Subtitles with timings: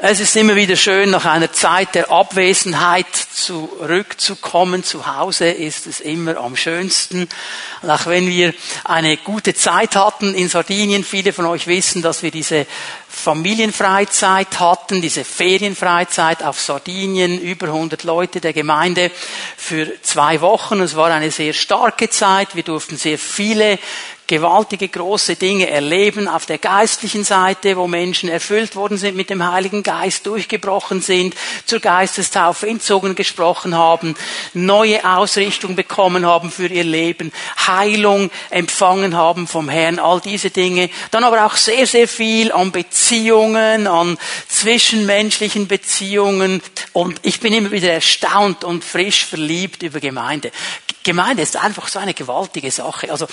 [0.00, 4.84] Es ist immer wieder schön, nach einer Zeit der Abwesenheit zurückzukommen.
[4.84, 7.28] Zu Hause ist es immer am schönsten.
[7.82, 12.30] Auch wenn wir eine gute Zeit hatten in Sardinien, viele von euch wissen, dass wir
[12.30, 12.68] diese
[13.18, 19.10] Familienfreizeit hatten, diese Ferienfreizeit auf Sardinien, über 100 Leute der Gemeinde
[19.56, 20.80] für zwei Wochen.
[20.80, 22.54] Es war eine sehr starke Zeit.
[22.54, 23.78] Wir durften sehr viele
[24.28, 29.50] gewaltige große Dinge erleben auf der geistlichen Seite, wo Menschen erfüllt worden sind mit dem
[29.50, 34.14] Heiligen Geist, durchgebrochen sind, zur Geistestaufe in Zungen gesprochen haben,
[34.52, 37.32] neue Ausrichtung bekommen haben für ihr Leben,
[37.66, 40.90] Heilung empfangen haben vom Herrn, all diese Dinge.
[41.10, 43.07] Dann aber auch sehr, sehr viel an Beziehungen,
[43.86, 46.62] an zwischenmenschlichen Beziehungen.
[46.92, 50.50] Und ich bin immer wieder erstaunt und frisch verliebt über Gemeinde.
[51.08, 53.10] Gemeinde ist einfach so eine gewaltige Sache.
[53.10, 53.26] Also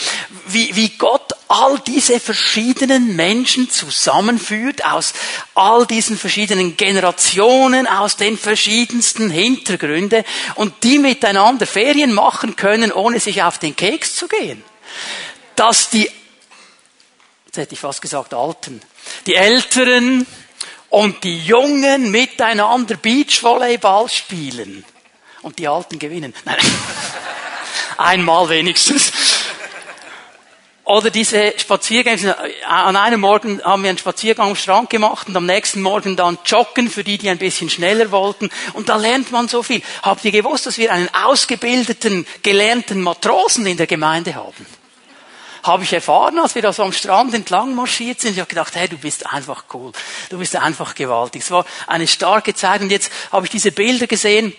[0.47, 5.13] wie, wie Gott all diese verschiedenen Menschen zusammenführt aus
[5.55, 10.23] all diesen verschiedenen Generationen, aus den verschiedensten Hintergründen
[10.55, 14.63] und die miteinander Ferien machen können, ohne sich auf den Keks zu gehen.
[15.57, 16.09] Dass die,
[17.45, 18.81] jetzt hätte ich fast gesagt Alten,
[19.25, 20.25] die Älteren
[20.89, 24.85] und die Jungen miteinander Beachvolleyball spielen
[25.41, 26.33] und die Alten gewinnen.
[26.45, 26.57] Nein.
[27.97, 29.11] Einmal wenigstens.
[30.85, 32.37] Oder diese Spaziergänge.
[32.67, 36.37] An einem Morgen haben wir einen Spaziergang am Strand gemacht und am nächsten Morgen dann
[36.45, 38.51] joggen für die, die ein bisschen schneller wollten.
[38.73, 39.81] Und da lernt man so viel.
[40.03, 44.65] Habt ihr gewusst, dass wir einen ausgebildeten, gelernten Matrosen in der Gemeinde haben?
[45.65, 48.33] Habe ich erfahren, als wir da so am Strand entlang marschiert sind.
[48.33, 49.91] Ich habe gedacht, hey, du bist einfach cool.
[50.29, 51.41] Du bist einfach gewaltig.
[51.41, 54.53] Es war eine starke Zeit und jetzt habe ich diese Bilder gesehen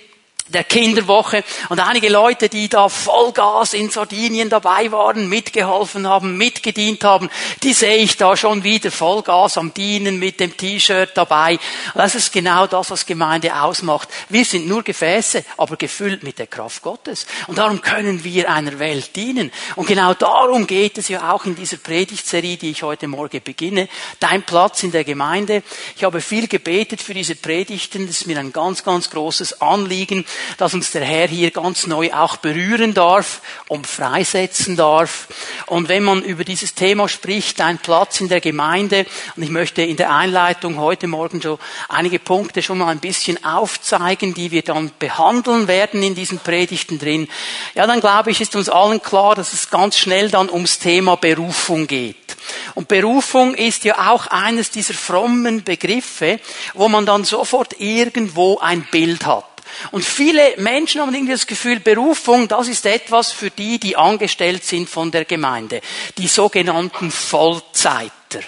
[0.48, 7.02] der Kinderwoche und einige Leute, die da Vollgas in Sardinien dabei waren, mitgeholfen haben, mitgedient
[7.02, 7.28] haben,
[7.62, 11.58] die sehe ich da schon wieder Vollgas am Dienen mit dem T-Shirt dabei.
[11.94, 14.08] Das ist genau das, was Gemeinde ausmacht.
[14.28, 17.26] Wir sind nur Gefäße, aber gefüllt mit der Kraft Gottes.
[17.48, 19.50] Und darum können wir einer Welt dienen.
[19.74, 23.88] Und genau darum geht es ja auch in dieser Predigtserie, die ich heute Morgen beginne.
[24.20, 25.62] Dein Platz in der Gemeinde.
[25.96, 28.06] Ich habe viel gebetet für diese Predigten.
[28.06, 30.24] Das ist mir ein ganz, ganz großes Anliegen
[30.58, 35.28] dass uns der Herr hier ganz neu auch berühren darf und freisetzen darf.
[35.66, 39.82] Und wenn man über dieses Thema spricht, ein Platz in der Gemeinde, und ich möchte
[39.82, 41.58] in der Einleitung heute Morgen so
[41.88, 46.98] einige Punkte schon mal ein bisschen aufzeigen, die wir dann behandeln werden in diesen Predigten
[46.98, 47.28] drin,
[47.74, 51.16] ja, dann glaube ich, ist uns allen klar, dass es ganz schnell dann ums Thema
[51.16, 52.36] Berufung geht.
[52.74, 56.40] Und Berufung ist ja auch eines dieser frommen Begriffe,
[56.74, 59.44] wo man dann sofort irgendwo ein Bild hat.
[59.90, 64.64] Und viele Menschen haben irgendwie das Gefühl, Berufung, das ist etwas für die, die angestellt
[64.64, 65.80] sind von der Gemeinde.
[66.18, 68.40] Die sogenannten Vollzeiter.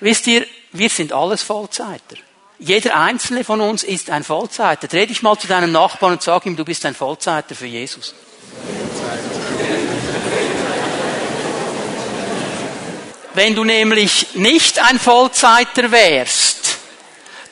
[0.00, 2.16] Wisst ihr, wir sind alles Vollzeiter.
[2.58, 4.86] Jeder einzelne von uns ist ein Vollzeiter.
[4.86, 8.14] Dreh dich mal zu deinem Nachbarn und sag ihm, du bist ein Vollzeiter für Jesus.
[13.34, 16.61] Wenn du nämlich nicht ein Vollzeiter wärst,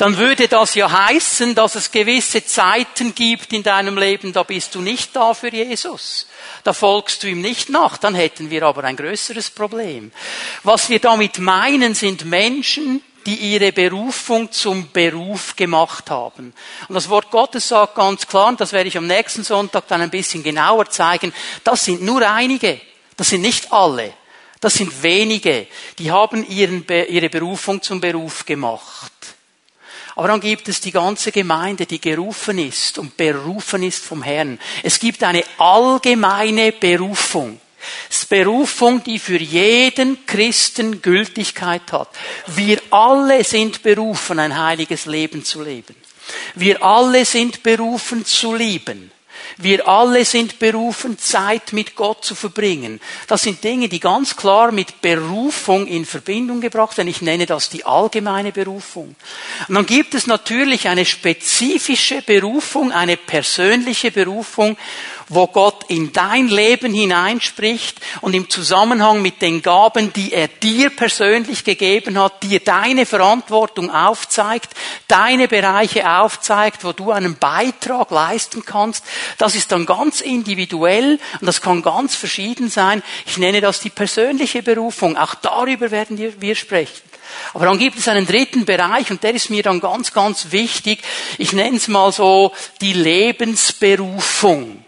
[0.00, 4.74] dann würde das ja heißen, dass es gewisse Zeiten gibt in deinem Leben, da bist
[4.74, 6.26] du nicht da für Jesus.
[6.64, 10.10] Da folgst du ihm nicht nach, dann hätten wir aber ein größeres Problem.
[10.62, 16.54] Was wir damit meinen, sind Menschen, die ihre Berufung zum Beruf gemacht haben.
[16.88, 20.00] Und das Wort Gottes sagt ganz klar, und das werde ich am nächsten Sonntag dann
[20.00, 22.80] ein bisschen genauer zeigen, das sind nur einige,
[23.18, 24.14] das sind nicht alle.
[24.60, 25.66] Das sind wenige,
[25.98, 29.12] die haben ihren, ihre Berufung zum Beruf gemacht.
[30.16, 34.58] Aber dann gibt es die ganze Gemeinde, die gerufen ist und berufen ist vom Herrn.
[34.82, 37.60] Es gibt eine allgemeine Berufung.
[38.10, 42.10] Es Berufung, die für jeden Christen Gültigkeit hat.
[42.46, 45.94] Wir alle sind berufen, ein heiliges Leben zu leben.
[46.54, 49.10] Wir alle sind berufen zu lieben.
[49.62, 53.00] Wir alle sind berufen, Zeit mit Gott zu verbringen.
[53.26, 57.08] Das sind Dinge, die ganz klar mit Berufung in Verbindung gebracht werden.
[57.08, 59.14] Ich nenne das die allgemeine Berufung.
[59.68, 64.76] Und dann gibt es natürlich eine spezifische Berufung, eine persönliche Berufung
[65.30, 70.90] wo Gott in dein Leben hineinspricht und im Zusammenhang mit den Gaben, die er dir
[70.90, 74.72] persönlich gegeben hat, dir deine Verantwortung aufzeigt,
[75.08, 79.04] deine Bereiche aufzeigt, wo du einen Beitrag leisten kannst.
[79.38, 83.02] Das ist dann ganz individuell und das kann ganz verschieden sein.
[83.24, 85.16] Ich nenne das die persönliche Berufung.
[85.16, 87.08] Auch darüber werden wir sprechen.
[87.54, 91.00] Aber dann gibt es einen dritten Bereich und der ist mir dann ganz, ganz wichtig.
[91.38, 94.84] Ich nenne es mal so die Lebensberufung.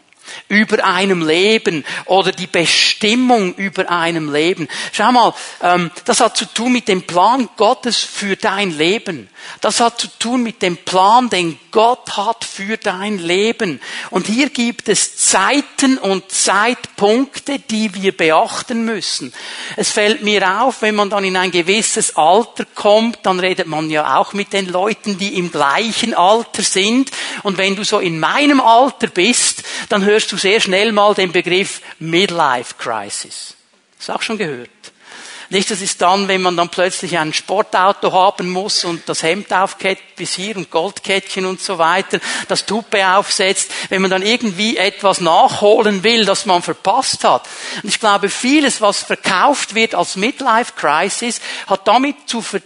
[0.49, 4.69] Über einem Leben oder die Bestimmung über einem Leben.
[4.93, 9.29] Schau mal, ähm, das hat zu tun mit dem Plan Gottes für dein Leben.
[9.61, 13.81] Das hat zu tun mit dem Plan, den Gott hat für dein Leben.
[14.11, 19.33] Und hier gibt es Zeiten und Zeitpunkte, die wir beachten müssen.
[19.77, 23.91] Es fällt mir auf, wenn man dann in ein gewisses Alter kommt, dann redet man
[23.91, 27.11] ja auch mit den Leuten, die im gleichen Alter sind.
[27.43, 31.33] Und wenn du so in meinem Alter bist, dann hörst du sehr schnell mal den
[31.33, 33.55] Begriff Midlife Crisis.
[33.99, 34.71] Hast auch schon gehört?
[35.53, 39.53] Nicht, das ist dann, wenn man dann plötzlich ein Sportauto haben muss und das Hemd
[39.53, 44.79] aufkettet bis hier und Goldkettchen und so weiter, das Tuppe aufsetzt, wenn man dann irgendwie
[44.79, 47.47] etwas nachholen will, das man verpasst hat.
[47.83, 52.61] Und ich glaube, vieles, was verkauft wird als Midlife Crisis, hat damit zu äh,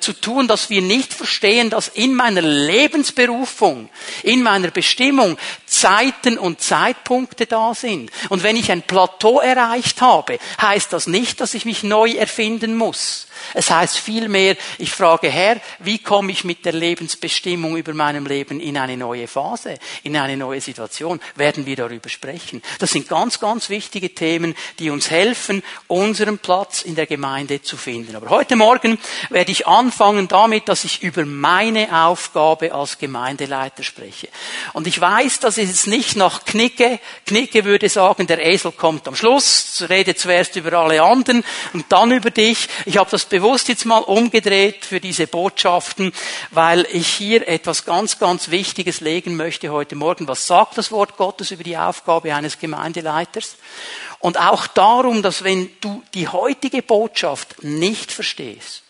[0.00, 3.88] zu tun, dass wir nicht verstehen, dass in meiner Lebensberufung,
[4.22, 8.10] in meiner Bestimmung Zeiten und Zeitpunkte da sind.
[8.28, 12.76] Und wenn ich ein Plateau erreicht habe, heißt das nicht, dass ich mich neu erfinden
[12.76, 13.26] muss.
[13.54, 18.60] Es heißt vielmehr, ich frage Herr, wie komme ich mit der Lebensbestimmung über meinem Leben
[18.60, 21.20] in eine neue Phase, in eine neue Situation?
[21.36, 22.62] Werden wir darüber sprechen?
[22.78, 27.76] Das sind ganz, ganz wichtige Themen, die uns helfen, unseren Platz in der Gemeinde zu
[27.76, 28.16] finden.
[28.16, 28.98] Aber heute Morgen
[29.30, 34.28] werde ich anfangen damit, dass ich über meine Aufgabe als Gemeindeleiter spreche.
[34.72, 39.06] Und ich weiß, dass es jetzt nicht nach Knicke, Knicke würde sagen, der Esel kommt
[39.08, 42.68] am Schluss, rede zuerst über alle anderen und dann über dich.
[42.86, 46.12] Ich habe das bewusst jetzt mal umgedreht für diese Botschaften,
[46.50, 50.28] weil ich hier etwas ganz, ganz Wichtiges legen möchte heute Morgen.
[50.28, 53.56] Was sagt das Wort Gottes über die Aufgabe eines Gemeindeleiters?
[54.18, 58.82] Und auch darum, dass wenn du die heutige Botschaft nicht verstehst,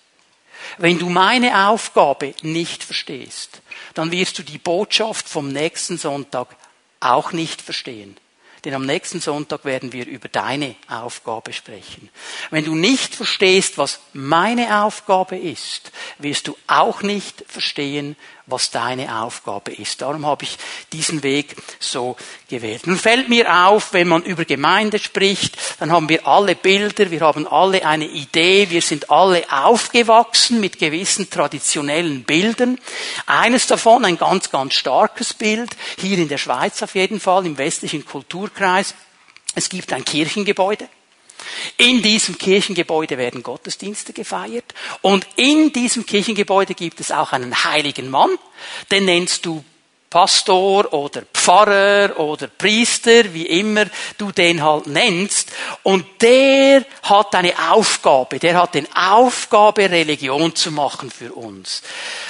[0.76, 3.62] wenn du meine Aufgabe nicht verstehst,
[3.94, 6.48] dann wirst du die Botschaft vom nächsten Sonntag
[6.98, 8.16] auch nicht verstehen.
[8.64, 12.10] Denn am nächsten Sonntag werden wir über deine Aufgabe sprechen.
[12.50, 18.16] Wenn du nicht verstehst, was meine Aufgabe ist, wirst du auch nicht verstehen,
[18.46, 20.02] was deine Aufgabe ist.
[20.02, 20.58] Darum habe ich
[20.92, 22.16] diesen Weg so
[22.48, 22.86] gewählt.
[22.86, 27.20] Nun fällt mir auf, wenn man über Gemeinde spricht, dann haben wir alle Bilder, wir
[27.20, 32.78] haben alle eine Idee, wir sind alle aufgewachsen mit gewissen traditionellen Bildern.
[33.26, 37.58] Eines davon, ein ganz, ganz starkes Bild, hier in der Schweiz auf jeden Fall, im
[37.58, 38.94] westlichen Kulturkreis.
[39.54, 40.88] Es gibt ein Kirchengebäude.
[41.76, 44.74] In diesem Kirchengebäude werden Gottesdienste gefeiert.
[45.00, 48.30] Und in diesem Kirchengebäude gibt es auch einen heiligen Mann,
[48.90, 49.64] den nennst du
[50.12, 53.86] Pastor oder Pfarrer oder Priester, wie immer
[54.18, 55.50] du den halt nennst.
[55.84, 61.80] Und der hat eine Aufgabe, der hat den Aufgabe, Religion zu machen für uns.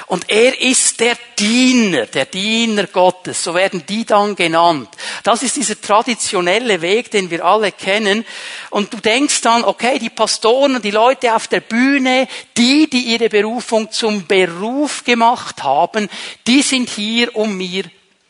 [0.06, 4.88] Und er ist der Diener, der Diener Gottes, so werden die dann genannt.
[5.24, 8.24] Das ist dieser traditionelle Weg, den wir alle kennen.
[8.70, 13.28] Und du denkst dann, okay, die Pastoren die Leute auf der Bühne, die, die ihre
[13.28, 16.08] Berufung zum Beruf gemacht haben,
[16.46, 17.71] die sind hier, um mir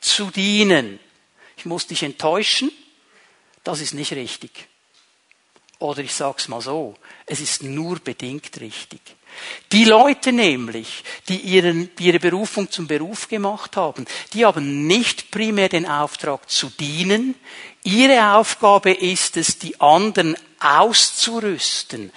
[0.00, 0.98] zu dienen.
[1.56, 2.70] Ich muss dich enttäuschen,
[3.64, 4.68] das ist nicht richtig.
[5.78, 6.94] Oder ich sag's mal so,
[7.26, 9.00] es ist nur bedingt richtig.
[9.72, 15.68] Die Leute nämlich, die ihren, ihre Berufung zum Beruf gemacht haben, die haben nicht primär
[15.68, 17.34] den Auftrag zu dienen.
[17.82, 22.12] Ihre Aufgabe ist es, die anderen auszurüsten,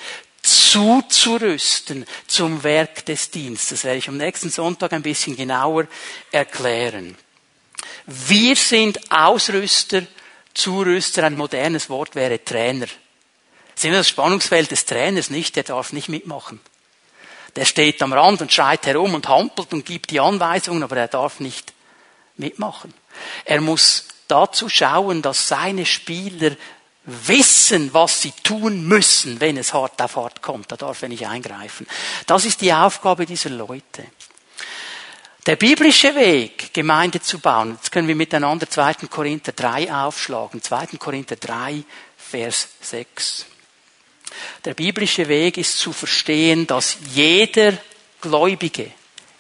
[0.76, 3.70] zuzurüsten zum Werk des Dienstes.
[3.70, 5.88] Das werde ich am nächsten Sonntag ein bisschen genauer
[6.34, 7.16] erklären.
[8.08, 10.02] Wir sind Ausrüster,
[10.54, 12.88] Zurüster, ein modernes Wort wäre Trainer.
[13.74, 16.60] Sehen wir das Spannungsfeld des Trainers nicht, der darf nicht mitmachen.
[17.56, 21.08] Der steht am Rand und schreit herum und hampelt und gibt die Anweisungen, aber er
[21.08, 21.72] darf nicht
[22.36, 22.94] mitmachen.
[23.46, 26.58] Er muss dazu schauen, dass seine Spieler
[27.06, 30.72] wissen, was sie tun müssen, wenn es hart auf hart kommt.
[30.72, 31.88] Da darf er nicht eingreifen.
[32.26, 34.06] Das ist die Aufgabe dieser Leute.
[35.46, 38.94] Der biblische Weg, Gemeinde zu bauen, jetzt können wir miteinander 2.
[39.10, 40.62] Korinther 3 aufschlagen.
[40.62, 40.98] 2.
[40.98, 41.84] Korinther 3,
[42.18, 43.46] Vers 6.
[44.64, 47.78] Der biblische Weg ist zu verstehen, dass jeder
[48.22, 48.92] Gläubige,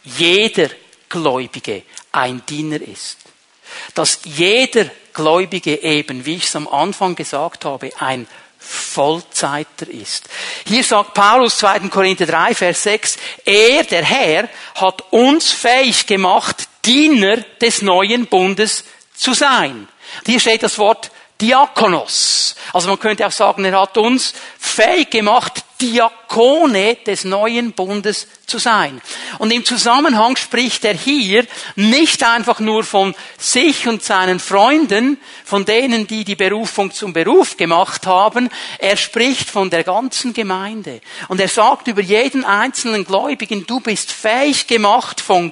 [0.04, 0.70] jeder
[1.10, 1.82] Gläubige
[2.12, 3.18] ein Diener ist.
[3.96, 8.28] Dass jeder Gläubige eben, wie ich es am Anfang gesagt habe, ein
[8.60, 10.30] Vollzeiter ist.
[10.68, 11.80] Hier sagt Paulus 2.
[11.90, 18.84] Korinther 3, Vers 6, er, der Herr, hat uns fähig gemacht, Diener des neuen Bundes
[19.16, 19.88] zu sein.
[20.26, 22.56] hier steht das Wort Diakonos.
[22.74, 28.60] Also man könnte auch sagen, er hat uns fähig gemacht, Diakone des neuen Bundes zu
[28.60, 29.02] sein.
[29.40, 35.66] Und im Zusammenhang spricht er hier nicht einfach nur von sich und seinen Freunden, von
[35.66, 38.50] denen, die die Berufung zum Beruf gemacht haben.
[38.80, 41.02] Er spricht von der ganzen Gemeinde.
[41.28, 45.52] Und er sagt über jeden einzelnen Gläubigen, du bist fähig gemacht von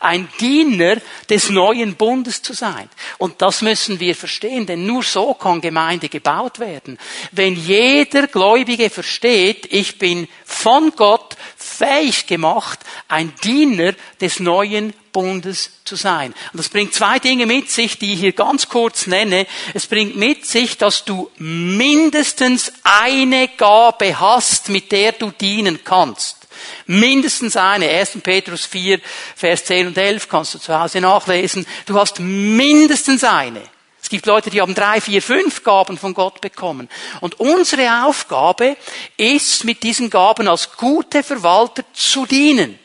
[0.00, 0.96] Ein Diener
[1.28, 2.88] des neuen Bundes zu sein.
[3.18, 6.98] Und das müssen wir verstehen, denn nur so kann Gemeinde gebaut werden.
[7.32, 15.70] Wenn jeder Gläubige versteht, ich bin von Gott fähig gemacht, ein Diener des neuen Bundes
[15.84, 16.34] zu sein.
[16.52, 19.46] Und das bringt zwei Dinge mit sich, die ich hier ganz kurz nenne.
[19.74, 26.37] Es bringt mit sich, dass du mindestens eine Gabe hast, mit der du dienen kannst.
[26.86, 27.88] Mindestens eine.
[27.88, 28.18] 1.
[28.22, 29.00] Petrus 4,
[29.36, 31.66] Vers 10 und 11 kannst du zu Hause nachlesen.
[31.86, 33.62] Du hast mindestens eine.
[34.00, 36.88] Es gibt Leute, die haben drei, vier, fünf Gaben von Gott bekommen.
[37.20, 38.76] Und unsere Aufgabe
[39.16, 42.78] ist, mit diesen Gaben als gute Verwalter zu dienen.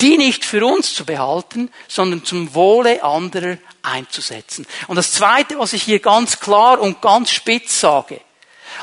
[0.00, 4.66] Die nicht für uns zu behalten, sondern zum Wohle anderer einzusetzen.
[4.86, 8.20] Und das Zweite, was ich hier ganz klar und ganz spitz sage,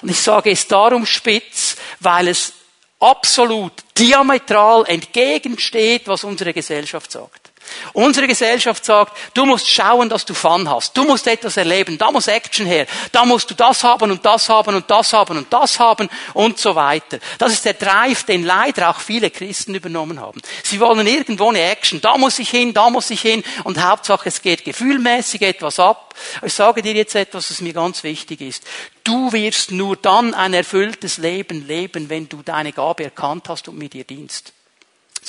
[0.02, 2.54] und ich sage es darum spitz, weil es
[3.00, 7.49] absolut diametral entgegensteht, was unsere Gesellschaft sagt.
[7.94, 10.96] Unsere Gesellschaft sagt, du musst schauen, dass du Fun hast.
[10.96, 11.98] Du musst etwas erleben.
[11.98, 12.86] Da muss Action her.
[13.12, 16.60] Da musst du das haben und das haben und das haben und das haben und
[16.60, 17.20] so weiter.
[17.38, 20.42] Das ist der Drive, den leider auch viele Christen übernommen haben.
[20.64, 22.02] Sie wollen irgendwo eine Action.
[22.02, 26.16] Da muss ich hin, da muss ich hin und Hauptsache es geht gefühlmäßig etwas ab.
[26.46, 28.64] Ich sage dir jetzt etwas, was mir ganz wichtig ist.
[29.04, 33.78] Du wirst nur dann ein erfülltes Leben leben, wenn du deine Gabe erkannt hast und
[33.78, 34.54] mit ihr dienst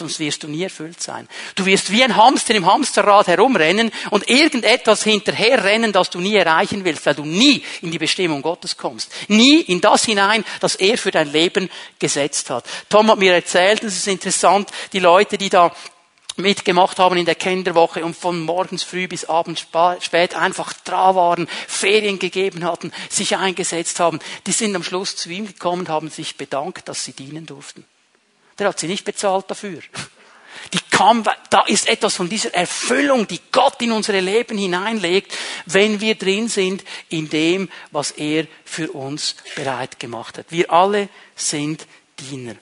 [0.00, 1.28] sonst wirst du nie erfüllt sein.
[1.54, 6.84] Du wirst wie ein Hamster im Hamsterrad herumrennen und irgendetwas hinterherrennen, das du nie erreichen
[6.84, 9.12] willst, weil du nie in die Bestimmung Gottes kommst.
[9.28, 12.64] Nie in das hinein, das er für dein Leben gesetzt hat.
[12.88, 15.72] Tom hat mir erzählt, das ist interessant, die Leute, die da
[16.36, 19.60] mitgemacht haben in der Kinderwoche und von morgens früh bis abends
[20.00, 25.28] spät einfach dran waren, Ferien gegeben hatten, sich eingesetzt haben, die sind am Schluss zu
[25.28, 27.84] ihm gekommen, haben sich bedankt, dass sie dienen durften.
[28.60, 29.80] Der hat sie nicht bezahlt dafür.
[30.72, 35.36] Die kam, da ist etwas von dieser Erfüllung, die Gott in unsere Leben hineinlegt,
[35.66, 40.46] wenn wir drin sind in dem, was er für uns bereit gemacht hat.
[40.50, 41.86] Wir alle sind
[42.18, 42.54] Diener.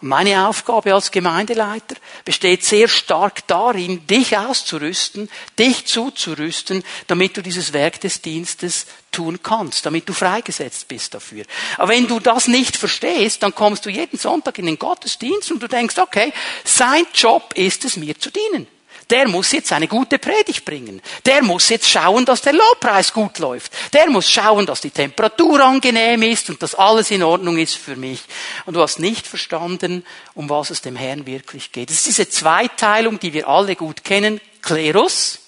[0.00, 5.28] Meine Aufgabe als Gemeindeleiter besteht sehr stark darin, dich auszurüsten,
[5.58, 11.44] dich zuzurüsten, damit du dieses Werk des Dienstes tun kannst, damit du freigesetzt bist dafür.
[11.78, 15.60] Aber wenn du das nicht verstehst, dann kommst du jeden Sonntag in den Gottesdienst und
[15.60, 16.32] du denkst, okay,
[16.64, 18.68] sein Job ist es, mir zu dienen
[19.10, 21.00] der muss jetzt eine gute Predigt bringen.
[21.24, 23.72] Der muss jetzt schauen, dass der Lobpreis gut läuft.
[23.94, 27.96] Der muss schauen, dass die Temperatur angenehm ist und dass alles in Ordnung ist für
[27.96, 28.20] mich.
[28.66, 31.90] Und du hast nicht verstanden, um was es dem Herrn wirklich geht.
[31.90, 34.40] Es ist diese Zweiteilung, die wir alle gut kennen.
[34.60, 35.38] Klerus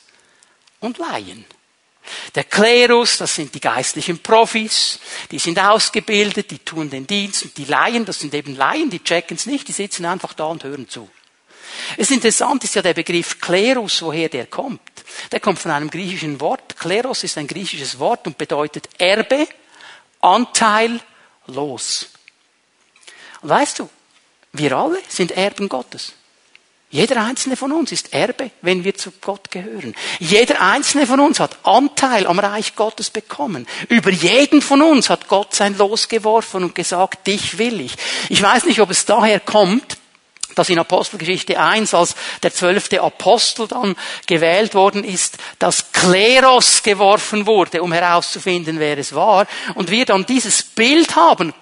[0.80, 1.44] und Laien.
[2.34, 4.98] Der Klerus, das sind die geistlichen Profis,
[5.30, 9.04] die sind ausgebildet, die tun den Dienst und die Laien, das sind eben Laien, die
[9.04, 11.08] checken es nicht, die sitzen einfach da und hören zu.
[11.96, 14.80] Es interessant ist ja der Begriff Klerus, woher der kommt.
[15.32, 16.78] Der kommt von einem griechischen Wort.
[16.78, 19.48] Kleros ist ein griechisches Wort und bedeutet Erbe,
[20.20, 21.00] Anteil,
[21.46, 22.10] los.
[23.42, 23.88] Und weißt du,
[24.52, 26.14] wir alle sind Erben Gottes.
[26.92, 29.94] Jeder einzelne von uns ist Erbe, wenn wir zu Gott gehören.
[30.18, 33.68] Jeder einzelne von uns hat Anteil am Reich Gottes bekommen.
[33.88, 37.94] Über jeden von uns hat Gott sein Los geworfen und gesagt, dich will ich.
[38.28, 39.98] Ich weiß nicht, ob es daher kommt,
[40.54, 47.47] dass in Apostelgeschichte 1, als der zwölfte Apostel dann gewählt worden ist, das Kleros geworfen
[47.47, 49.47] wurde, um herauszufinden, wer es war.
[49.75, 51.52] Und wir dann dieses Bild haben,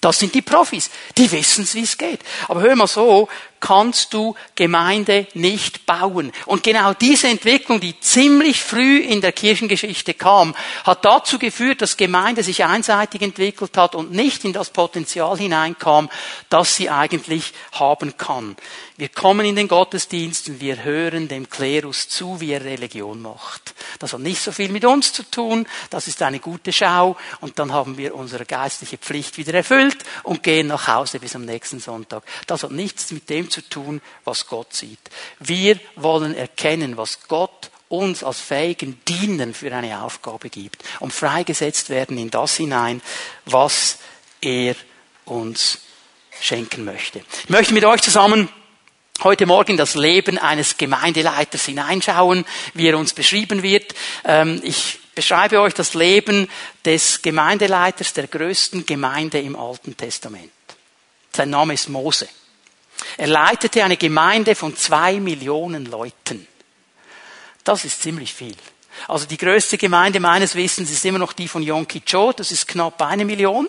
[0.00, 2.20] das sind die Profis, die wissen, wie es geht.
[2.48, 3.28] Aber hör mal so,
[3.60, 6.32] kannst du Gemeinde nicht bauen.
[6.46, 11.96] Und genau diese Entwicklung, die ziemlich früh in der Kirchengeschichte kam, hat dazu geführt, dass
[11.96, 16.08] Gemeinde sich einseitig entwickelt hat und nicht in das Potenzial hineinkam,
[16.48, 18.56] das sie eigentlich haben kann.
[18.96, 23.74] Wir kommen in den Gottesdienst und wir hören dem Klerus zu, wie er Religion macht.
[23.98, 27.58] Das hat nicht so viel mit uns zu tun, das ist eine gute Schau und
[27.58, 31.80] dann haben wir unsere geistliche Pflicht wieder erfüllt und gehen nach Hause bis am nächsten
[31.80, 32.22] Sonntag.
[32.46, 35.00] Das hat nichts mit dem zu tun, was Gott sieht.
[35.38, 41.90] Wir wollen erkennen, was Gott uns als fähigen Dienern für eine Aufgabe gibt, um freigesetzt
[41.90, 43.02] werden in das hinein,
[43.46, 43.98] was
[44.40, 44.76] er
[45.24, 45.78] uns
[46.40, 47.20] schenken möchte.
[47.44, 48.48] Ich möchte mit euch zusammen
[49.22, 53.94] heute Morgen das Leben eines Gemeindeleiters hineinschauen, wie er uns beschrieben wird.
[54.24, 56.48] Ähm, ich beschreibe euch das Leben
[56.84, 60.50] des Gemeindeleiters der größten Gemeinde im Alten Testament.
[61.32, 62.28] Sein Name ist Mose.
[63.16, 66.46] Er leitete eine Gemeinde von zwei Millionen Leuten.
[67.64, 68.56] Das ist ziemlich viel.
[69.08, 72.66] Also die größte Gemeinde meines Wissens ist immer noch die von Yom Kippur, das ist
[72.68, 73.68] knapp eine Million.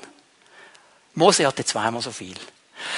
[1.13, 2.35] Mose hatte zweimal so viel.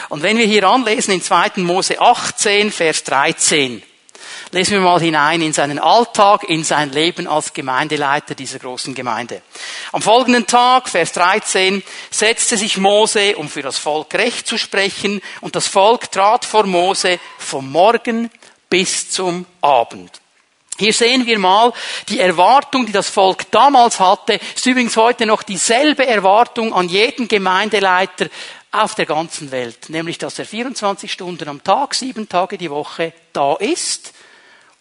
[0.10, 1.52] Und wenn wir hier anlesen in 2.
[1.58, 3.84] Mose 18, Vers 13,
[4.54, 9.42] lesen wir mal hinein in seinen Alltag, in sein Leben als Gemeindeleiter dieser großen Gemeinde.
[9.92, 11.82] Am folgenden Tag, Vers 13,
[12.12, 16.68] setzte sich Mose, um für das Volk Recht zu sprechen, und das Volk trat vor
[16.68, 18.30] Mose vom Morgen
[18.70, 20.22] bis zum Abend.
[20.78, 21.74] Hier sehen wir mal
[22.08, 27.28] die Erwartung, die das Volk damals hatte, ist übrigens heute noch dieselbe Erwartung an jeden
[27.28, 28.28] Gemeindeleiter
[28.72, 33.14] auf der ganzen Welt, nämlich dass er 24 Stunden am Tag, sieben Tage die Woche
[33.34, 34.14] da ist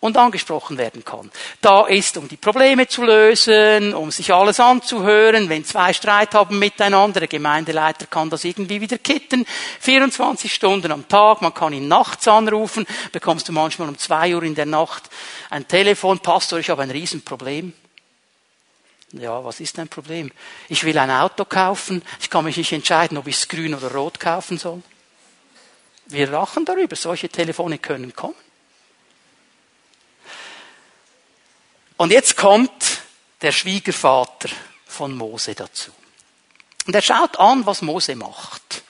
[0.03, 1.31] und angesprochen werden kann.
[1.61, 6.59] Da ist, um die Probleme zu lösen, um sich alles anzuhören, wenn zwei Streit haben
[6.59, 9.47] miteinander, der Gemeindeleiter kann das irgendwie wieder kitten,
[9.79, 14.43] 24 Stunden am Tag, man kann ihn nachts anrufen, bekommst du manchmal um zwei Uhr
[14.43, 15.05] in der Nacht
[15.51, 17.73] ein Telefon, Pastor, ich habe ein Riesenproblem.
[19.13, 20.33] Ja, was ist dein Problem?
[20.69, 23.93] Ich will ein Auto kaufen, ich kann mich nicht entscheiden, ob ich es grün oder
[23.95, 24.83] rot kaufen soll.
[26.07, 28.35] Wir lachen darüber, solche Telefone können kommen.
[32.03, 32.73] Und jetzt kommt
[33.43, 34.49] der Schwiegervater
[34.89, 35.93] von Mose dazu.
[36.85, 38.83] Und er schaut an, was Mose macht.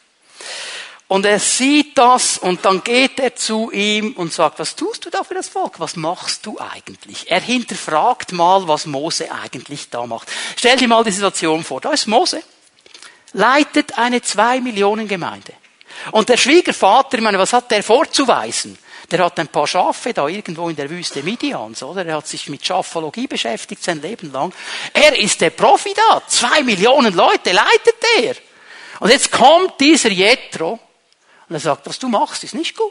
[1.09, 5.11] Und er sieht das und dann geht er zu ihm und sagt, was tust du
[5.11, 5.79] da für das Volk?
[5.79, 7.31] Was machst du eigentlich?
[7.31, 10.31] Er hinterfragt mal, was Mose eigentlich da macht.
[10.57, 11.83] Stell dir mal die Situation vor.
[11.83, 12.43] Da ist Mose,
[13.35, 15.53] leitet eine zwei Millionen Gemeinde.
[16.13, 18.79] Und der Schwiegervater, ich meine, was hat der vorzuweisen?
[19.13, 22.07] Der hat ein paar Schafe da irgendwo in der Wüste Midians, oder?
[22.07, 24.55] Er hat sich mit Schafologie beschäftigt sein Leben lang.
[24.95, 26.23] Er ist der Profi da.
[26.27, 28.35] Zwei Millionen Leute leitet er.
[29.01, 30.79] Und jetzt kommt dieser Jethro
[31.47, 32.91] und er sagt, was du machst, ist nicht gut.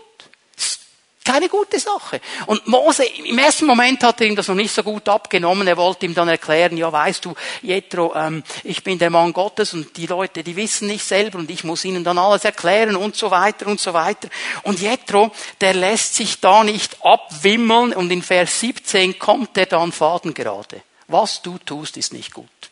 [1.24, 2.20] Keine gute Sache.
[2.48, 5.68] Und Mose, im ersten Moment hat er ihm das noch nicht so gut abgenommen.
[5.68, 9.76] Er wollte ihm dann erklären, ja weißt du, Jethro, ähm, ich bin der Mann Gottes
[9.76, 13.16] und die Leute, die wissen nicht selber und ich muss ihnen dann alles erklären und
[13.16, 14.30] so weiter und so weiter.
[14.64, 19.92] Und Jethro, der lässt sich da nicht abwimmeln und in Vers 17 kommt er dann
[19.92, 20.82] faden gerade.
[21.08, 22.71] Was du tust, ist nicht gut.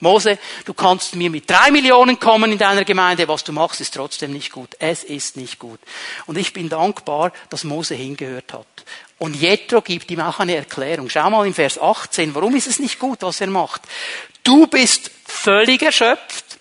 [0.00, 3.94] Mose, du kannst mir mit drei Millionen kommen in deiner Gemeinde, was du machst, ist
[3.94, 4.76] trotzdem nicht gut.
[4.78, 5.80] Es ist nicht gut.
[6.26, 8.66] Und ich bin dankbar, dass Mose hingehört hat.
[9.18, 11.08] Und Jethro gibt ihm auch eine Erklärung.
[11.08, 13.82] Schau mal in Vers 18, warum ist es nicht gut, was er macht?
[14.42, 16.58] Du bist völlig erschöpft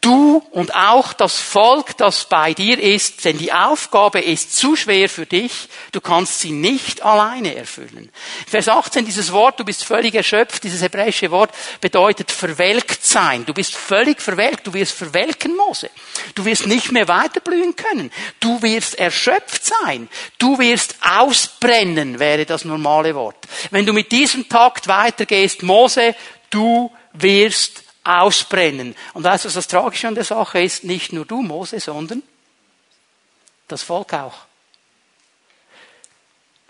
[0.00, 5.08] du und auch das Volk, das bei dir ist, denn die Aufgabe ist zu schwer
[5.08, 8.10] für dich, du kannst sie nicht alleine erfüllen.
[8.46, 13.44] Vers 18, dieses Wort, du bist völlig erschöpft, dieses hebräische Wort bedeutet verwelkt sein.
[13.44, 15.90] Du bist völlig verwelkt, du wirst verwelken, Mose.
[16.34, 18.10] Du wirst nicht mehr weiterblühen können.
[18.40, 20.08] Du wirst erschöpft sein.
[20.38, 23.46] Du wirst ausbrennen, wäre das normale Wort.
[23.70, 26.14] Wenn du mit diesem Takt weitergehst, Mose,
[26.50, 28.96] du wirst ausbrennen.
[29.12, 30.84] Und weißt du, was das Tragische an der Sache ist?
[30.84, 32.22] Nicht nur du, Mose, sondern
[33.68, 34.46] das Volk auch.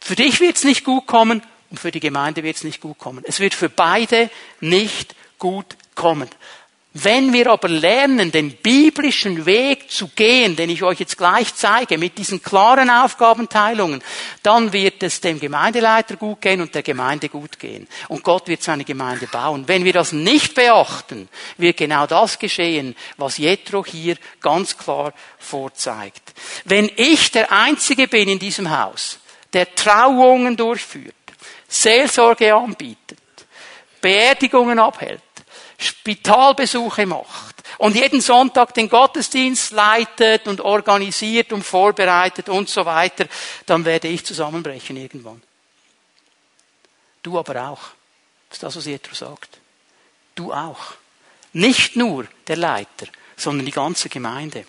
[0.01, 2.99] Für dich wird es nicht gut kommen und für die Gemeinde wird es nicht gut
[2.99, 3.25] kommen.
[3.27, 6.29] Es wird für beide nicht gut kommen.
[6.95, 11.99] Wenn wir aber lernen, den biblischen Weg zu gehen, den ich euch jetzt gleich zeige,
[11.99, 14.03] mit diesen klaren Aufgabenteilungen,
[14.43, 17.87] dann wird es dem Gemeindeleiter gut gehen und der Gemeinde gut gehen.
[18.09, 19.69] Und Gott wird seine Gemeinde bauen.
[19.69, 26.33] Wenn wir das nicht beachten, wird genau das geschehen, was Jethro hier ganz klar vorzeigt.
[26.65, 29.19] Wenn ich der Einzige bin in diesem Haus,
[29.53, 31.15] der Trauungen durchführt,
[31.69, 33.19] Seelsorge anbietet,
[34.01, 35.21] Beerdigungen abhält,
[35.79, 43.27] Spitalbesuche macht und jeden Sonntag den Gottesdienst leitet und organisiert und vorbereitet und so weiter,
[43.65, 45.41] dann werde ich zusammenbrechen irgendwann.
[47.23, 47.81] Du aber auch.
[48.49, 49.59] Das ist das, was Jethro sagt.
[50.35, 50.95] Du auch.
[51.53, 54.67] Nicht nur der Leiter, sondern die ganze Gemeinde.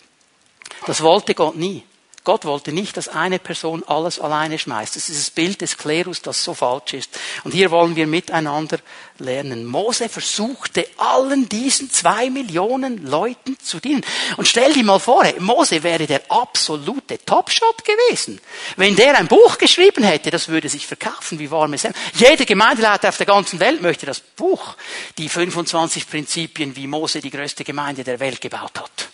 [0.86, 1.84] Das wollte Gott nie.
[2.30, 4.96] Gott wollte nicht, dass eine Person alles alleine schmeißt.
[4.96, 7.10] Das ist das Bild des Klerus, das so falsch ist.
[7.44, 8.78] Und hier wollen wir miteinander
[9.18, 9.66] lernen.
[9.66, 14.06] Mose versuchte allen diesen zwei Millionen Leuten zu dienen.
[14.38, 18.40] Und stell dir mal vor, Mose wäre der absolute Topshot gewesen.
[18.76, 22.00] Wenn der ein Buch geschrieben hätte, das würde sich verkaufen wie warme Semmeln.
[22.14, 24.76] Jede Gemeindeleiter auf der ganzen Welt möchte das Buch,
[25.18, 29.10] die 25 Prinzipien, wie Mose die größte Gemeinde der Welt gebaut hat.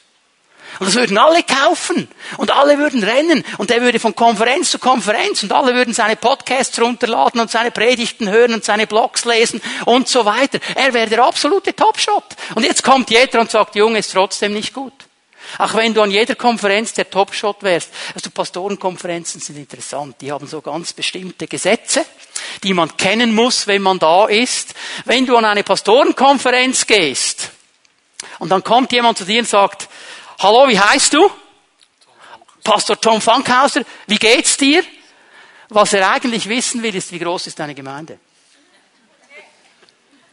[0.79, 2.07] Und das würden alle kaufen.
[2.37, 3.43] Und alle würden rennen.
[3.57, 5.43] Und er würde von Konferenz zu Konferenz.
[5.43, 10.07] Und alle würden seine Podcasts runterladen und seine Predigten hören und seine Blogs lesen und
[10.07, 10.59] so weiter.
[10.75, 12.23] Er wäre der absolute Topshot.
[12.55, 14.93] Und jetzt kommt jeder und sagt, Junge, ist trotzdem nicht gut.
[15.57, 17.91] Auch wenn du an jeder Konferenz der Topshot wärst.
[18.13, 20.15] Also Pastorenkonferenzen sind interessant.
[20.21, 22.05] Die haben so ganz bestimmte Gesetze,
[22.63, 24.73] die man kennen muss, wenn man da ist.
[25.05, 27.51] Wenn du an eine Pastorenkonferenz gehst
[28.39, 29.87] und dann kommt jemand zu dir und sagt,
[30.39, 31.29] hallo, wie heißt du?
[32.63, 34.83] Pastor Tom Funkhauser, wie geht's dir?
[35.69, 38.19] Was er eigentlich wissen will, ist, wie groß ist deine Gemeinde?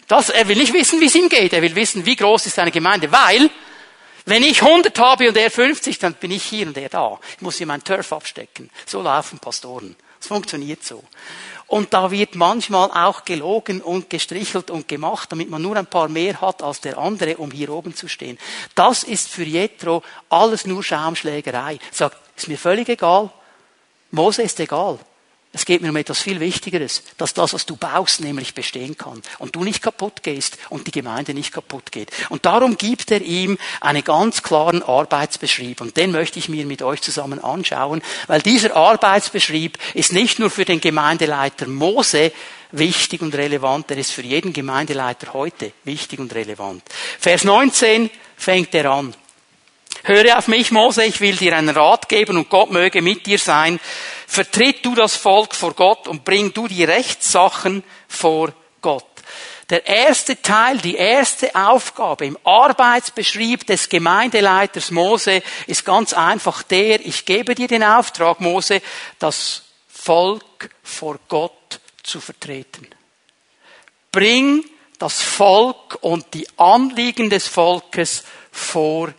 [0.08, 1.52] Das, er will nicht wissen, wie es ihm geht.
[1.52, 3.10] Er will wissen, wie groß ist deine Gemeinde.
[3.10, 3.50] Weil
[4.26, 7.18] wenn ich 100 habe und er 50, dann bin ich hier und er da.
[7.36, 8.70] Ich muss hier meinen Turf abstecken.
[8.86, 9.96] So laufen Pastoren.
[10.20, 11.02] Es funktioniert so.
[11.72, 16.10] Und da wird manchmal auch gelogen und gestrichelt und gemacht, damit man nur ein paar
[16.10, 18.36] mehr hat als der andere, um hier oben zu stehen.
[18.74, 21.78] Das ist für Jethro alles nur Schaumschlägerei.
[21.90, 23.30] Sagt, ist mir völlig egal.
[24.10, 24.98] Mose ist egal.
[25.54, 29.20] Es geht mir um etwas viel Wichtigeres, dass das, was du baust, nämlich bestehen kann
[29.38, 32.10] und du nicht kaputt gehst und die Gemeinde nicht kaputt geht.
[32.30, 36.80] Und darum gibt er ihm einen ganz klaren Arbeitsbeschrieb und den möchte ich mir mit
[36.80, 42.32] euch zusammen anschauen, weil dieser Arbeitsbeschrieb ist nicht nur für den Gemeindeleiter Mose
[42.70, 46.82] wichtig und relevant, er ist für jeden Gemeindeleiter heute wichtig und relevant.
[47.18, 49.14] Vers 19 fängt er an.
[50.04, 53.38] Höre auf mich, Mose, ich will dir einen Rat geben und Gott möge mit dir
[53.38, 53.78] sein.
[54.26, 59.06] Vertritt du das Volk vor Gott und bring du die Rechtssachen vor Gott.
[59.70, 67.00] Der erste Teil, die erste Aufgabe im Arbeitsbeschrieb des Gemeindeleiters Mose ist ganz einfach der,
[67.06, 68.82] ich gebe dir den Auftrag, Mose,
[69.18, 72.88] das Volk vor Gott zu vertreten.
[74.10, 74.64] Bring
[74.98, 79.16] das Volk und die Anliegen des Volkes vor Gott.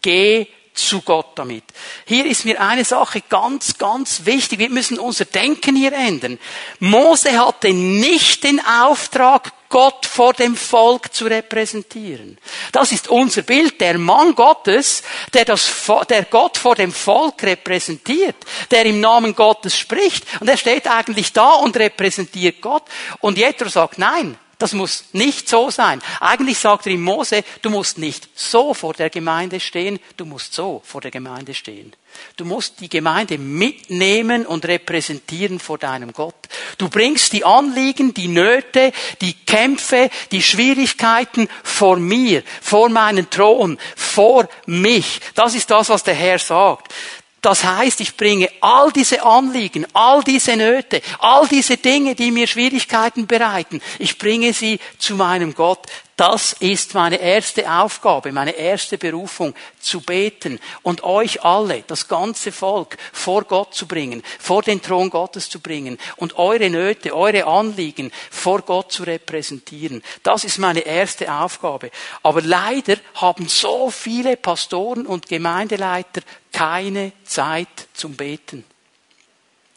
[0.00, 0.46] Geh
[0.78, 1.64] zu Gott damit.
[2.06, 4.60] Hier ist mir eine Sache ganz, ganz wichtig.
[4.60, 6.38] Wir müssen unser Denken hier ändern.
[6.78, 12.38] Mose hatte nicht den Auftrag, Gott vor dem Volk zu repräsentieren.
[12.72, 15.02] Das ist unser Bild, der Mann Gottes,
[15.34, 15.70] der, das,
[16.08, 18.36] der Gott vor dem Volk repräsentiert,
[18.70, 20.24] der im Namen Gottes spricht.
[20.40, 22.84] Und er steht eigentlich da und repräsentiert Gott.
[23.20, 26.02] Und Jethro sagt, nein, das muss nicht so sein.
[26.20, 30.52] Eigentlich sagt er ihm Mose, du musst nicht so vor der Gemeinde stehen, du musst
[30.52, 31.92] so vor der Gemeinde stehen.
[32.36, 36.34] Du musst die Gemeinde mitnehmen und repräsentieren vor deinem Gott.
[36.76, 43.78] Du bringst die Anliegen, die Nöte, die Kämpfe, die Schwierigkeiten vor mir, vor meinen Thron,
[43.94, 45.20] vor mich.
[45.34, 46.92] Das ist das, was der Herr sagt.
[47.40, 52.46] Das heißt, ich bringe all diese Anliegen, all diese Nöte, all diese Dinge, die mir
[52.46, 55.86] Schwierigkeiten bereiten, ich bringe sie zu meinem Gott.
[56.18, 62.50] Das ist meine erste Aufgabe, meine erste Berufung, zu beten und euch alle, das ganze
[62.50, 67.46] Volk, vor Gott zu bringen, vor den Thron Gottes zu bringen und eure Nöte, eure
[67.46, 70.02] Anliegen vor Gott zu repräsentieren.
[70.24, 71.92] Das ist meine erste Aufgabe.
[72.24, 78.64] Aber leider haben so viele Pastoren und Gemeindeleiter keine Zeit zum Beten.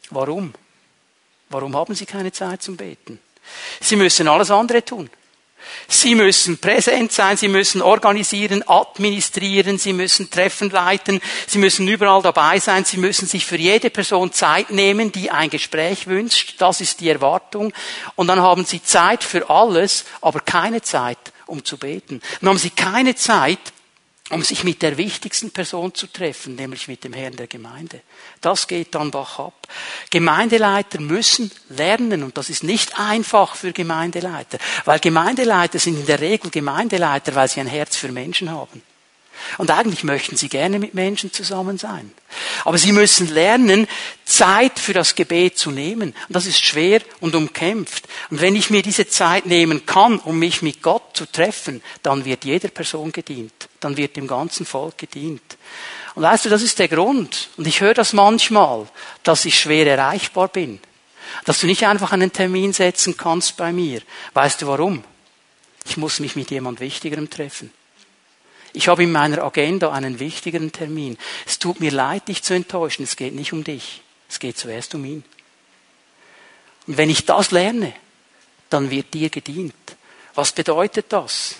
[0.09, 0.55] Warum?
[1.49, 3.19] Warum haben sie keine Zeit zum Beten?
[3.79, 5.07] Sie müssen alles andere tun.
[5.87, 12.21] Sie müssen präsent sein, Sie müssen organisieren, administrieren, Sie müssen Treffen leiten, Sie müssen überall
[12.21, 16.55] dabei sein, Sie müssen sich für jede Person Zeit nehmen, die ein Gespräch wünscht.
[16.59, 17.73] Das ist die Erwartung.
[18.15, 22.21] Und dann haben Sie Zeit für alles, aber keine Zeit, um zu beten.
[22.39, 23.59] Dann haben Sie keine Zeit,
[24.31, 28.01] um sich mit der wichtigsten Person zu treffen, nämlich mit dem Herrn der Gemeinde.
[28.39, 29.67] Das geht dann bach ab.
[30.09, 36.19] Gemeindeleiter müssen lernen, und das ist nicht einfach für Gemeindeleiter, weil Gemeindeleiter sind in der
[36.19, 38.81] Regel Gemeindeleiter, weil sie ein Herz für Menschen haben.
[39.57, 42.11] Und eigentlich möchten sie gerne mit Menschen zusammen sein.
[42.63, 43.87] Aber sie müssen lernen,
[44.25, 46.13] Zeit für das Gebet zu nehmen.
[46.27, 48.07] Und das ist schwer und umkämpft.
[48.29, 52.25] Und wenn ich mir diese Zeit nehmen kann, um mich mit Gott zu treffen, dann
[52.25, 53.69] wird jeder Person gedient.
[53.79, 55.57] Dann wird dem ganzen Volk gedient.
[56.15, 57.49] Und weißt du, das ist der Grund.
[57.57, 58.87] Und ich höre das manchmal,
[59.23, 60.79] dass ich schwer erreichbar bin.
[61.45, 64.01] Dass du nicht einfach einen Termin setzen kannst bei mir.
[64.33, 65.03] Weißt du warum?
[65.85, 67.71] Ich muss mich mit jemand Wichtigerem treffen.
[68.73, 71.17] Ich habe in meiner Agenda einen wichtigeren Termin.
[71.45, 73.03] Es tut mir leid, dich zu enttäuschen.
[73.03, 74.01] Es geht nicht um dich.
[74.29, 75.23] Es geht zuerst um ihn.
[76.87, 77.93] Und wenn ich das lerne,
[78.69, 79.73] dann wird dir gedient.
[80.33, 81.55] Was bedeutet das?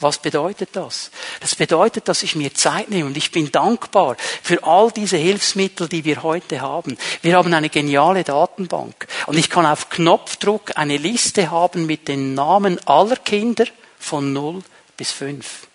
[0.00, 1.10] Was bedeutet das?
[1.40, 5.88] Das bedeutet, dass ich mir Zeit nehme und ich bin dankbar für all diese Hilfsmittel,
[5.88, 6.96] die wir heute haben.
[7.22, 12.34] Wir haben eine geniale Datenbank und ich kann auf Knopfdruck eine Liste haben mit den
[12.34, 13.66] Namen aller Kinder
[13.98, 14.62] von 0
[14.96, 15.67] bis 5.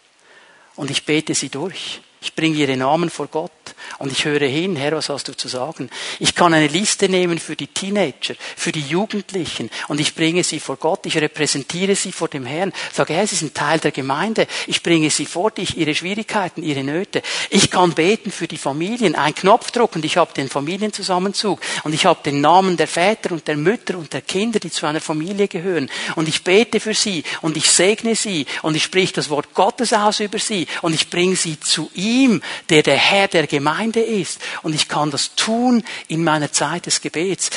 [0.75, 2.01] und ich bete sie durch.
[2.23, 3.51] Ich bringe ihre Namen vor Gott
[3.99, 5.89] und ich höre hin, Herr, was hast du zu sagen?
[6.19, 10.62] Ich kann eine Liste nehmen für die Teenager, für die Jugendlichen und ich bringe sie
[10.62, 14.47] vor Gott, ich repräsentiere sie vor dem Herrn, sage, Herr, sie sind Teil der Gemeinde,
[14.67, 17.21] ich bringe sie vor dich, ihre Schwierigkeiten, ihre Nöte.
[17.49, 22.05] Ich kann beten für die Familien, ein Knopfdruck und ich habe den Familienzusammenzug und ich
[22.05, 25.49] habe den Namen der Väter und der Mütter und der Kinder, die zu einer Familie
[25.49, 25.89] gehören.
[26.15, 29.91] Und ich bete für sie und ich segne sie und ich sprich das Wort Gottes
[29.91, 34.02] aus über sie und ich bringe sie zu ihm ihm, der der Herr der Gemeinde
[34.02, 34.39] ist.
[34.62, 37.49] Und ich kann das tun in meiner Zeit des Gebets.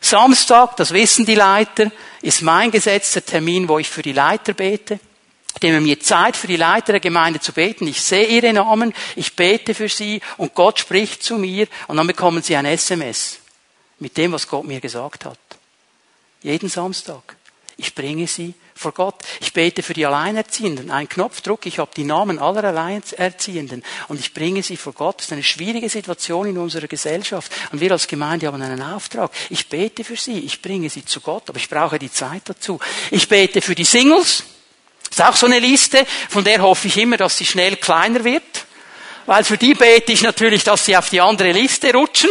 [0.00, 1.90] Samstag, das wissen die Leiter,
[2.22, 4.98] ist mein gesetzter Termin, wo ich für die Leiter bete.
[5.54, 7.86] Ich nehme mir Zeit für die Leiter der Gemeinde zu beten.
[7.86, 12.06] Ich sehe ihre Namen, ich bete für sie und Gott spricht zu mir und dann
[12.06, 13.38] bekommen sie ein SMS
[13.98, 15.38] mit dem, was Gott mir gesagt hat.
[16.42, 17.36] Jeden Samstag.
[17.82, 19.16] Ich bringe sie vor Gott.
[19.40, 20.92] Ich bete für die Alleinerziehenden.
[20.92, 25.16] Ein Knopfdruck, ich habe die Namen aller Alleinerziehenden und ich bringe sie vor Gott.
[25.18, 27.50] Das ist eine schwierige Situation in unserer Gesellschaft.
[27.72, 29.32] Und wir als Gemeinde haben einen Auftrag.
[29.50, 32.78] Ich bete für sie, ich bringe sie zu Gott, aber ich brauche die Zeit dazu.
[33.10, 34.44] Ich bete für die Singles.
[35.08, 38.22] Das ist auch so eine Liste, von der hoffe ich immer, dass sie schnell kleiner
[38.22, 38.64] wird
[39.26, 42.30] weil für die bete ich natürlich, dass sie auf die andere Liste rutschen,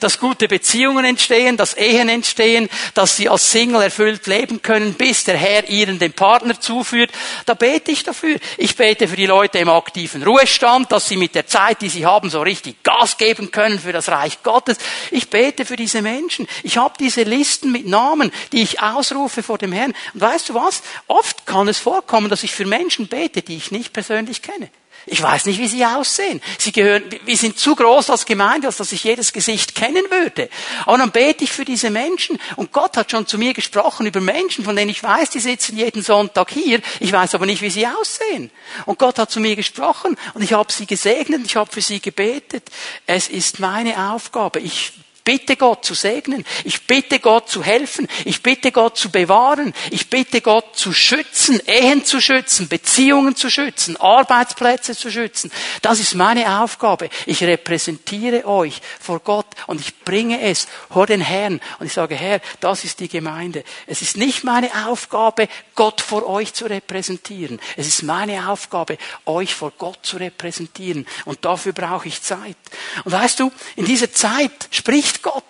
[0.00, 5.24] dass gute Beziehungen entstehen, dass Ehen entstehen, dass sie als Single erfüllt leben können, bis
[5.24, 7.10] der Herr ihren den Partner zuführt.
[7.46, 8.36] Da bete ich dafür.
[8.56, 12.06] Ich bete für die Leute im aktiven Ruhestand, dass sie mit der Zeit, die sie
[12.06, 14.78] haben, so richtig Gas geben können für das Reich Gottes.
[15.10, 16.46] Ich bete für diese Menschen.
[16.62, 19.94] Ich habe diese Listen mit Namen, die ich ausrufe vor dem Herrn.
[20.14, 20.82] Und weißt du was?
[21.06, 24.70] Oft kann es vorkommen, dass ich für Menschen bete, die ich nicht persönlich kenne.
[25.06, 26.42] Ich weiß nicht, wie sie aussehen.
[26.58, 30.48] Sie gehören, wir sind zu groß als Gemeinde, als dass ich jedes Gesicht kennen würde.
[30.84, 32.38] Aber dann bete ich für diese Menschen.
[32.56, 35.76] Und Gott hat schon zu mir gesprochen über Menschen, von denen ich weiß, die sitzen
[35.76, 36.80] jeden Sonntag hier.
[37.00, 38.50] Ich weiß aber nicht, wie sie aussehen.
[38.86, 42.00] Und Gott hat zu mir gesprochen und ich habe sie gesegnet, ich habe für sie
[42.00, 42.64] gebetet.
[43.06, 44.60] Es ist meine Aufgabe.
[44.60, 44.92] Ich
[45.24, 46.44] bitte Gott zu segnen.
[46.64, 48.08] Ich bitte Gott zu helfen.
[48.24, 49.74] Ich bitte Gott zu bewahren.
[49.90, 55.50] Ich bitte Gott zu schützen, Ehen zu schützen, Beziehungen zu schützen, Arbeitsplätze zu schützen.
[55.82, 57.10] Das ist meine Aufgabe.
[57.26, 62.14] Ich repräsentiere euch vor Gott und ich bringe es vor den Herrn und ich sage,
[62.14, 63.64] Herr, das ist die Gemeinde.
[63.86, 67.60] Es ist nicht meine Aufgabe, Gott vor euch zu repräsentieren.
[67.76, 71.06] Es ist meine Aufgabe, euch vor Gott zu repräsentieren.
[71.24, 72.56] Und dafür brauche ich Zeit.
[73.04, 75.44] Und weißt du, in dieser Zeit spricht spricht Gott.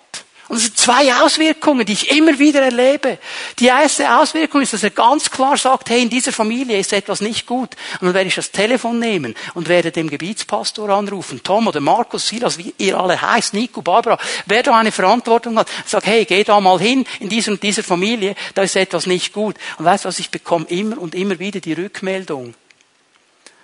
[0.48, 3.18] Und es sind zwei Auswirkungen, die ich immer wieder erlebe.
[3.60, 7.20] Die erste Auswirkung ist, dass er ganz klar sagt, hey, in dieser Familie ist etwas
[7.20, 7.76] nicht gut.
[8.00, 12.26] Und dann werde ich das Telefon nehmen und werde dem Gebietspastor anrufen, Tom oder Markus,
[12.26, 16.42] Silas, wie ihr alle heißt, Nico, Barbara, wer da eine Verantwortung hat, sag, hey, geh
[16.42, 19.54] da mal hin in dieser und dieser Familie, da ist etwas nicht gut.
[19.78, 22.54] Und weißt du was, ich bekomme immer und immer wieder die Rückmeldung.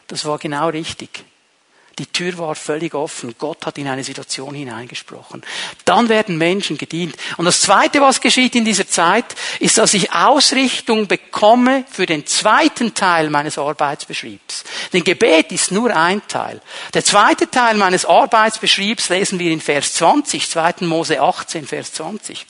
[0.06, 1.24] Das war genau richtig.
[1.98, 3.34] Die Tür war völlig offen.
[3.38, 5.42] Gott hat in eine Situation hineingesprochen.
[5.86, 7.16] Dann werden Menschen gedient.
[7.38, 12.26] Und das Zweite, was geschieht in dieser Zeit, ist, dass ich Ausrichtung bekomme für den
[12.26, 14.64] zweiten Teil meines Arbeitsbeschriebs.
[14.92, 16.60] Denn Gebet ist nur ein Teil.
[16.92, 20.74] Der zweite Teil meines Arbeitsbeschriebs lesen wir in Vers 20, 2.
[20.80, 22.46] Mose 18, Vers 20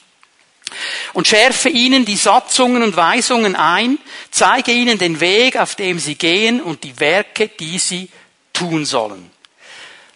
[1.12, 3.98] und schärfe ihnen die Satzungen und Weisungen ein,
[4.32, 8.09] zeige ihnen den Weg, auf dem sie gehen und die Werke, die sie
[8.52, 9.30] tun sollen.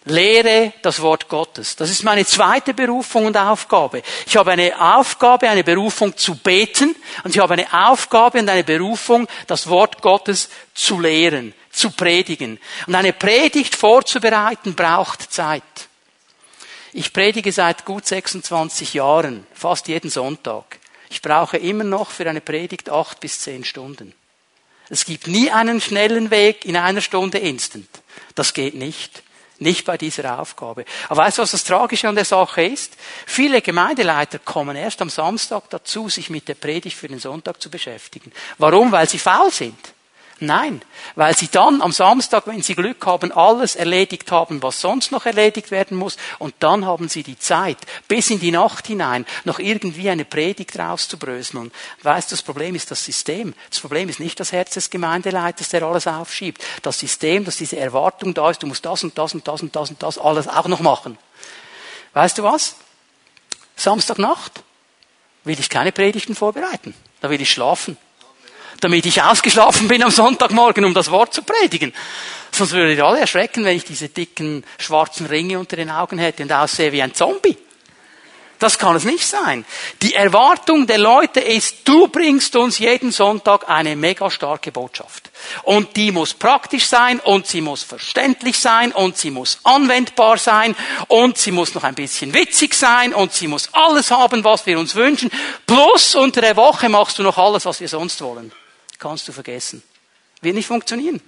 [0.05, 1.75] Lehre das Wort Gottes.
[1.75, 4.01] Das ist meine zweite Berufung und Aufgabe.
[4.25, 8.63] Ich habe eine Aufgabe, eine Berufung zu beten und ich habe eine Aufgabe und eine
[8.63, 12.59] Berufung, das Wort Gottes zu lehren, zu predigen.
[12.87, 15.61] Und eine Predigt vorzubereiten braucht Zeit.
[16.93, 20.79] Ich predige seit gut 26 Jahren, fast jeden Sonntag.
[21.11, 24.13] Ich brauche immer noch für eine Predigt acht bis zehn Stunden.
[24.89, 27.87] Es gibt nie einen schnellen Weg in einer Stunde instant.
[28.33, 29.23] Das geht nicht.
[29.61, 30.85] Nicht bei dieser Aufgabe.
[31.07, 32.97] Aber weißt du, was das Tragische an der Sache ist?
[33.27, 37.69] Viele Gemeindeleiter kommen erst am Samstag dazu, sich mit der Predigt für den Sonntag zu
[37.69, 38.31] beschäftigen.
[38.57, 38.91] Warum?
[38.91, 39.77] Weil sie faul sind.
[40.43, 40.81] Nein,
[41.13, 45.27] weil sie dann am Samstag, wenn sie Glück haben, alles erledigt haben, was sonst noch
[45.27, 47.77] erledigt werden muss, und dann haben sie die Zeit,
[48.07, 51.71] bis in die Nacht hinein, noch irgendwie eine Predigt rauszubröseln.
[52.01, 53.53] Weißt, das Problem ist das System.
[53.69, 56.63] Das Problem ist nicht das Herz des Gemeindeleiters, der alles aufschiebt.
[56.81, 59.75] Das System, dass diese Erwartung da ist, du musst das und das und das und
[59.75, 61.19] das und das alles auch noch machen.
[62.13, 62.77] Weißt du was?
[63.75, 64.63] Samstagnacht
[65.43, 66.95] will ich keine Predigten vorbereiten.
[67.19, 67.95] Da will ich schlafen
[68.81, 71.93] damit ich ausgeschlafen bin am Sonntagmorgen, um das Wort zu predigen.
[72.51, 76.43] Sonst würdet ihr alle erschrecken, wenn ich diese dicken schwarzen Ringe unter den Augen hätte
[76.43, 77.57] und aussehe wie ein Zombie.
[78.61, 79.65] Das kann es nicht sein.
[80.03, 85.31] Die Erwartung der Leute ist, du bringst uns jeden Sonntag eine mega starke Botschaft.
[85.63, 90.75] Und die muss praktisch sein und sie muss verständlich sein und sie muss anwendbar sein
[91.07, 94.77] und sie muss noch ein bisschen witzig sein und sie muss alles haben, was wir
[94.77, 95.31] uns wünschen.
[95.65, 98.51] Plus unter der Woche machst du noch alles, was wir sonst wollen.
[99.01, 99.81] Kannst du vergessen.
[100.41, 101.21] Wird nicht funktionieren.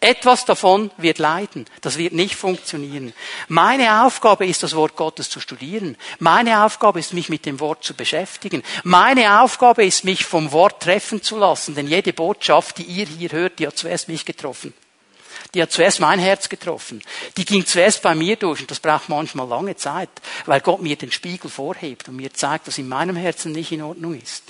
[0.00, 1.66] Etwas davon wird leiden.
[1.80, 3.12] Das wird nicht funktionieren.
[3.46, 5.96] Meine Aufgabe ist, das Wort Gottes zu studieren.
[6.18, 8.64] Meine Aufgabe ist, mich mit dem Wort zu beschäftigen.
[8.82, 11.76] Meine Aufgabe ist, mich vom Wort treffen zu lassen.
[11.76, 14.74] Denn jede Botschaft, die ihr hier hört, die hat zuerst mich getroffen.
[15.54, 17.00] Die hat zuerst mein Herz getroffen.
[17.36, 20.10] Die ging zuerst bei mir durch und das braucht manchmal lange Zeit,
[20.46, 23.82] weil Gott mir den Spiegel vorhebt und mir zeigt, was in meinem Herzen nicht in
[23.82, 24.42] Ordnung ist.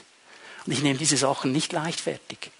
[0.69, 2.51] Und ich nehme diese Sachen nicht leichtfertig.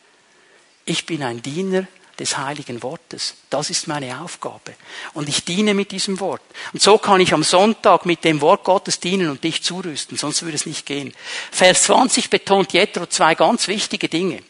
[0.87, 1.87] Ich bin ein Diener
[2.19, 3.35] des heiligen Wortes.
[3.51, 4.73] Das ist meine Aufgabe.
[5.13, 6.41] Und ich diene mit diesem Wort.
[6.73, 10.41] Und so kann ich am Sonntag mit dem Wort Gottes dienen und dich zurüsten, sonst
[10.43, 11.13] würde es nicht gehen.
[11.53, 14.43] Vers 20 betont Jethro zwei ganz wichtige Dinge.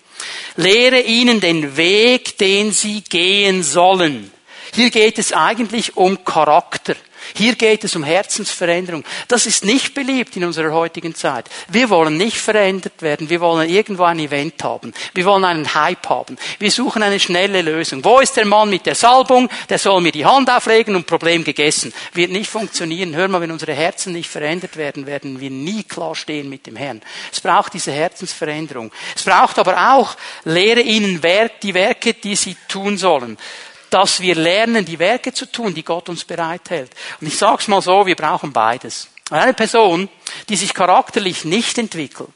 [0.54, 4.30] Lehre ihnen den Weg, den sie gehen sollen.
[4.72, 6.94] Hier geht es eigentlich um Charakter.
[7.34, 9.04] Hier geht es um Herzensveränderung.
[9.28, 11.48] Das ist nicht beliebt in unserer heutigen Zeit.
[11.68, 13.28] Wir wollen nicht verändert werden.
[13.28, 14.92] Wir wollen irgendwo ein Event haben.
[15.14, 16.36] Wir wollen einen Hype haben.
[16.58, 18.04] Wir suchen eine schnelle Lösung.
[18.04, 19.48] Wo ist der Mann mit der Salbung?
[19.68, 21.92] Der soll mir die Hand auflegen und Problem gegessen.
[22.12, 23.14] Wird nicht funktionieren.
[23.14, 26.76] Hör mal, wenn unsere Herzen nicht verändert werden, werden wir nie klar stehen mit dem
[26.76, 27.02] Herrn.
[27.32, 28.92] Es braucht diese Herzensveränderung.
[29.14, 31.20] Es braucht aber auch, lehre ihnen
[31.62, 33.36] die Werke, die sie tun sollen
[33.90, 36.90] dass wir lernen, die Werke zu tun, die Gott uns bereithält.
[37.20, 39.08] Und ich sage es mal so, wir brauchen beides.
[39.30, 40.08] Eine Person,
[40.48, 42.30] die sich charakterlich nicht entwickelt,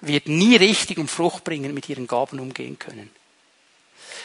[0.00, 3.10] wird nie richtig und Frucht bringen mit ihren Gaben umgehen können.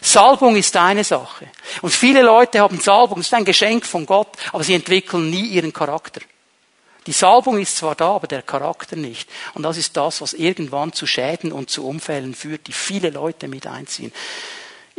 [0.02, 1.48] Salbung ist eine Sache.
[1.82, 5.48] Und viele Leute haben Salbung, das ist ein Geschenk von Gott, aber sie entwickeln nie
[5.48, 6.22] ihren Charakter.
[7.06, 9.30] Die Salbung ist zwar da, aber der Charakter nicht.
[9.56, 13.48] Und das ist das, was irgendwann zu Schäden und zu Unfällen führt, die viele Leute
[13.48, 14.14] mit einziehen.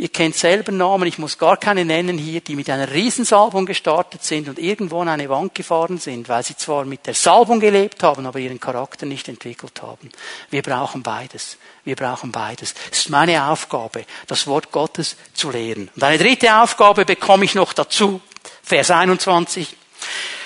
[0.00, 4.24] Ihr kennt selber Namen, ich muss gar keine nennen hier, die mit einer Riesensalbung gestartet
[4.24, 8.02] sind und irgendwo an eine Wand gefahren sind, weil sie zwar mit der Salbung gelebt
[8.02, 10.08] haben, aber ihren Charakter nicht entwickelt haben.
[10.48, 11.58] Wir brauchen beides.
[11.84, 12.74] Wir brauchen beides.
[12.90, 15.90] Es ist meine Aufgabe, das Wort Gottes zu lehren.
[15.94, 18.22] Und eine dritte Aufgabe bekomme ich noch dazu.
[18.62, 19.76] Vers 21.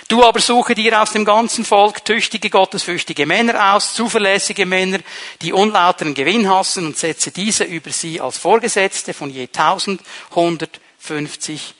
[0.09, 4.99] Du aber suche dir aus dem ganzen Volk tüchtige, gottesfürchtige Männer aus, zuverlässige Männer,
[5.41, 11.75] die unlauteren Gewinn hassen und setze diese über sie als Vorgesetzte von je 1150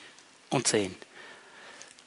[0.49, 0.95] und 10.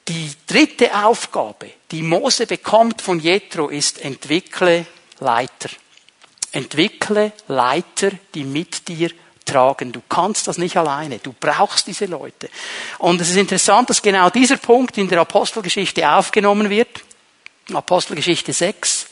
[0.09, 4.87] Die dritte Aufgabe, die Mose bekommt von Jethro, ist entwickle
[5.19, 5.69] Leiter.
[6.51, 9.11] Entwickle Leiter, die mit dir
[9.51, 9.91] tragen.
[9.91, 11.19] Du kannst das nicht alleine.
[11.19, 12.49] Du brauchst diese Leute.
[12.97, 17.01] Und es ist interessant, dass genau dieser Punkt in der Apostelgeschichte aufgenommen wird.
[17.73, 19.07] Apostelgeschichte 6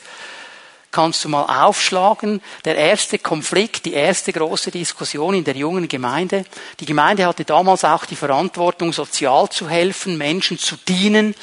[0.90, 2.40] kannst du mal aufschlagen.
[2.64, 6.44] Der erste Konflikt, die erste große Diskussion in der jungen Gemeinde.
[6.80, 11.34] Die Gemeinde hatte damals auch die Verantwortung, sozial zu helfen, Menschen zu dienen.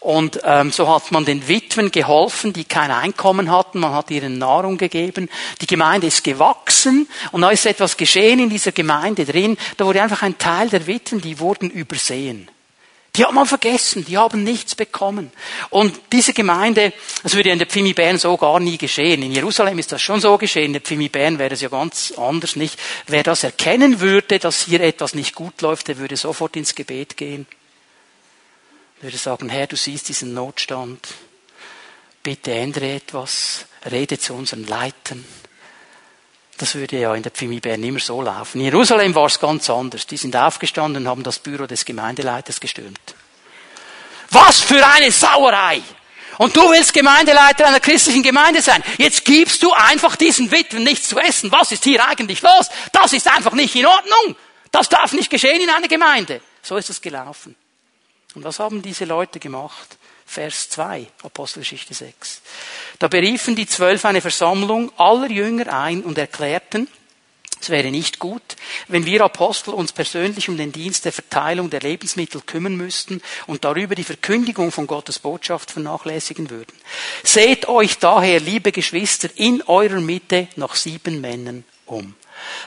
[0.00, 3.80] Und ähm, so hat man den Witwen geholfen, die kein Einkommen hatten.
[3.80, 5.28] Man hat ihnen Nahrung gegeben.
[5.60, 9.56] Die Gemeinde ist gewachsen und da ist etwas geschehen in dieser Gemeinde drin.
[9.76, 12.48] Da wurde einfach ein Teil der Witwen, die wurden übersehen.
[13.16, 15.32] Die hat man vergessen, die haben nichts bekommen.
[15.70, 19.22] Und diese Gemeinde, das würde in der Pfimi Bern so gar nie geschehen.
[19.22, 22.12] In Jerusalem ist das schon so geschehen, in der Pfimi Bern wäre es ja ganz
[22.16, 22.78] anders nicht.
[23.06, 27.16] Wer das erkennen würde, dass hier etwas nicht gut läuft, der würde sofort ins Gebet
[27.16, 27.46] gehen.
[29.00, 31.06] Würde sagen, Herr, du siehst diesen Notstand.
[32.22, 33.66] Bitte ändere etwas.
[33.90, 35.24] Rede zu unseren Leitern.
[36.56, 38.58] Das würde ja in der Pfimi Bern immer so laufen.
[38.58, 40.06] In Jerusalem war es ganz anders.
[40.06, 43.14] Die sind aufgestanden und haben das Büro des Gemeindeleiters gestürmt.
[44.30, 45.82] Was für eine Sauerei!
[46.38, 48.82] Und du willst Gemeindeleiter einer christlichen Gemeinde sein.
[48.98, 51.52] Jetzt gibst du einfach diesen Witwen nichts zu essen.
[51.52, 52.68] Was ist hier eigentlich los?
[52.92, 54.36] Das ist einfach nicht in Ordnung.
[54.70, 56.40] Das darf nicht geschehen in einer Gemeinde.
[56.62, 57.56] So ist es gelaufen.
[58.36, 59.96] Und was haben diese Leute gemacht?
[60.26, 62.42] Vers 2, Apostelgeschichte 6.
[62.98, 66.86] Da beriefen die Zwölf eine Versammlung aller Jünger ein und erklärten,
[67.58, 68.42] es wäre nicht gut,
[68.88, 73.64] wenn wir Apostel uns persönlich um den Dienst der Verteilung der Lebensmittel kümmern müssten und
[73.64, 76.74] darüber die Verkündigung von Gottes Botschaft vernachlässigen würden.
[77.22, 82.14] Seht euch daher, liebe Geschwister, in eurer Mitte nach sieben Männern um.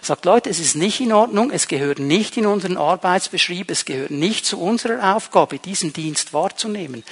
[0.02, 4.12] Sagt, Leute, es ist nicht in Ordnung, es gehört nicht in unseren Arbeitsbeschrieb, es gehört
[4.12, 7.04] nicht zu unserer Aufgabe, diesen Dienst wahrzunehmen.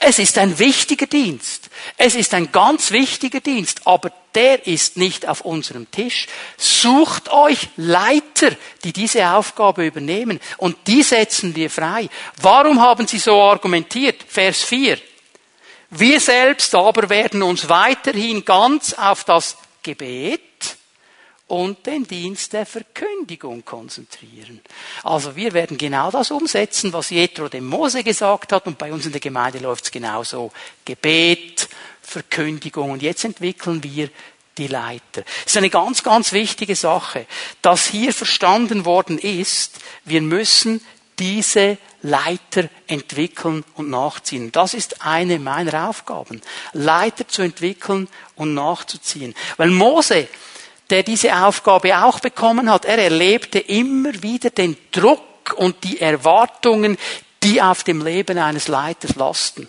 [0.00, 1.70] Es ist ein wichtiger Dienst.
[1.96, 6.28] Es ist ein ganz wichtiger Dienst, aber der ist nicht auf unserem Tisch.
[6.56, 8.52] Sucht euch Leiter,
[8.84, 12.08] die diese Aufgabe übernehmen und die setzen wir frei.
[12.40, 14.22] Warum haben sie so argumentiert?
[14.28, 14.98] Vers 4.
[15.90, 20.53] Wir selbst aber werden uns weiterhin ganz auf das Gebet
[21.46, 24.60] und den Dienst der Verkündigung konzentrieren.
[25.02, 29.04] Also wir werden genau das umsetzen, was Jethro dem Mose gesagt hat und bei uns
[29.06, 30.52] in der Gemeinde läuft es genauso.
[30.84, 31.68] Gebet,
[32.00, 34.08] Verkündigung und jetzt entwickeln wir
[34.56, 35.22] die Leiter.
[35.22, 37.26] Das ist eine ganz, ganz wichtige Sache,
[37.60, 40.80] dass hier verstanden worden ist, wir müssen
[41.18, 44.52] diese Leiter entwickeln und nachziehen.
[44.52, 46.40] Das ist eine meiner Aufgaben,
[46.72, 49.34] Leiter zu entwickeln und nachzuziehen.
[49.56, 50.28] Weil Mose,
[50.90, 56.98] der diese Aufgabe auch bekommen hat, er erlebte immer wieder den Druck und die Erwartungen,
[57.42, 59.68] die auf dem Leben eines Leiters lasten.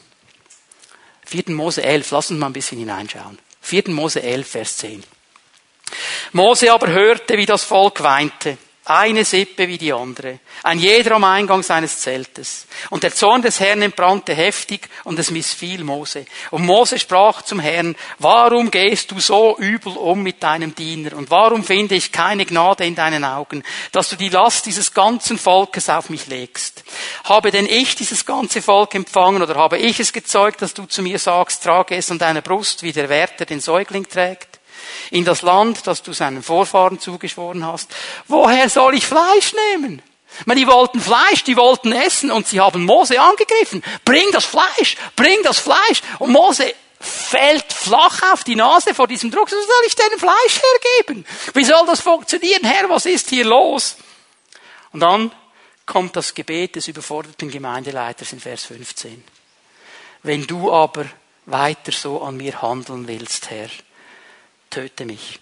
[1.25, 1.43] 4.
[1.47, 3.39] Mose 11, lass uns mal ein bisschen hineinschauen.
[3.61, 3.89] 4.
[3.89, 5.03] Mose 11, Vers 10.
[6.33, 11.23] Mose aber hörte, wie das Volk weinte eine Sippe wie die andere, ein jeder am
[11.23, 12.67] Eingang seines Zeltes.
[12.91, 16.25] Und der Zorn des Herrn entbrannte heftig und es missfiel Mose.
[16.51, 21.17] Und Mose sprach zum Herrn, warum gehst du so übel um mit deinem Diener?
[21.17, 25.39] Und warum finde ich keine Gnade in deinen Augen, dass du die Last dieses ganzen
[25.39, 26.83] Volkes auf mich legst?
[27.23, 31.01] Habe denn ich dieses ganze Volk empfangen oder habe ich es gezeugt, dass du zu
[31.01, 34.54] mir sagst, trage es an deiner Brust, wie der Wärter den Säugling trägt?
[35.11, 37.93] In das Land, das du seinen Vorfahren zugeschworen hast.
[38.27, 40.01] Woher soll ich Fleisch nehmen?
[40.45, 43.83] meine, die wollten Fleisch, die wollten essen und sie haben Mose angegriffen.
[44.03, 46.01] Bring das Fleisch, bring das Fleisch.
[46.19, 49.49] Und Mose fällt flach auf die Nase vor diesem Druck.
[49.49, 51.25] So soll ich denen Fleisch hergeben?
[51.53, 52.89] Wie soll das funktionieren, Herr?
[52.89, 53.95] Was ist hier los?
[54.91, 55.31] Und dann
[55.85, 59.23] kommt das Gebet des überforderten Gemeindeleiters in Vers 15.
[60.23, 61.05] Wenn du aber
[61.45, 63.69] weiter so an mir handeln willst, Herr,
[64.75, 65.39] töte mich.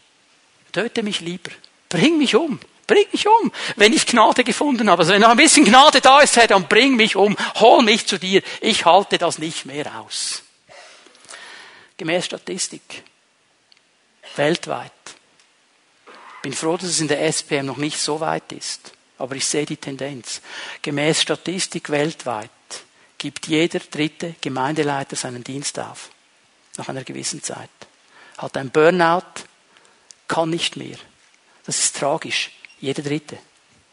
[0.71, 1.51] Töte mich lieber.
[1.89, 2.59] Bring mich um.
[2.85, 5.01] Bring mich um, wenn ich Gnade gefunden habe.
[5.01, 7.35] Also wenn noch ein bisschen Gnade da ist, Herr, dann bring mich um.
[7.55, 8.43] Hol mich zu dir.
[8.61, 10.43] Ich halte das nicht mehr aus.
[11.97, 13.03] Gemäß Statistik.
[14.35, 14.91] Weltweit.
[16.41, 18.91] Bin froh, dass es in der SPM noch nicht so weit ist.
[19.17, 20.41] Aber ich sehe die Tendenz.
[20.81, 22.49] Gemäß Statistik weltweit
[23.17, 26.09] gibt jeder dritte Gemeindeleiter seinen Dienst auf.
[26.75, 27.69] Nach einer gewissen Zeit
[28.37, 29.43] hat ein Burnout,
[30.27, 30.97] kann nicht mehr.
[31.65, 32.51] Das ist tragisch.
[32.79, 33.37] Jeder Dritte.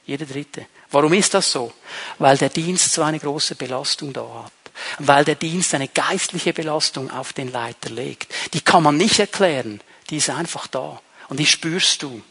[0.07, 0.67] Jeder Dritte.
[0.91, 1.73] Warum ist das so?
[2.19, 4.53] Weil der Dienst so eine große Belastung da hat.
[4.99, 8.35] Weil der Dienst eine geistliche Belastung auf den Leiter legt.
[8.55, 9.81] Die kann man nicht erklären.
[10.09, 11.01] Die ist einfach da.
[11.29, 12.23] Und die spürst du.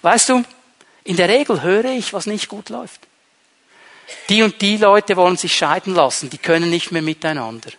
[0.00, 0.44] Weißt du,
[1.04, 3.00] in der Regel höre ich, was nicht gut läuft.
[4.28, 6.30] Die und die Leute wollen sich scheiden lassen.
[6.30, 7.70] Die können nicht mehr miteinander.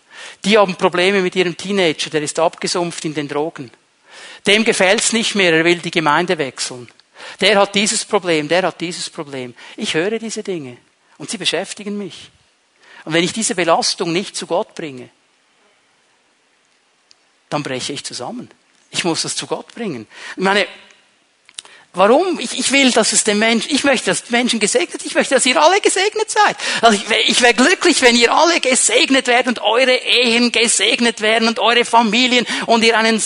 [0.45, 3.72] Die haben Probleme mit ihrem Teenager, der ist abgesumpft in den Drogen.
[4.45, 6.89] Dem gefällt's nicht mehr, er will die Gemeinde wechseln.
[7.39, 9.55] Der hat dieses Problem, der hat dieses Problem.
[9.78, 10.78] Ich höre diese Dinge
[11.18, 12.30] und sie beschäftigen mich.
[13.05, 15.09] Und wenn ich diese Belastung nicht zu Gott bringe,
[17.49, 18.49] dann breche ich zusammen.
[18.91, 20.07] Ich muss das zu Gott bringen.
[20.36, 20.68] Ich meine,
[21.95, 22.39] Warum?
[22.39, 25.45] Ich, ich will, dass es den Menschen, ich möchte, dass Menschen gesegnet, ich möchte, dass
[25.45, 26.57] ihr alle gesegnet seid.
[26.81, 31.47] Also ich, ich wäre glücklich, wenn ihr alle gesegnet werdet und eure Ehen gesegnet werden
[31.47, 33.21] und eure Familien und ihr einen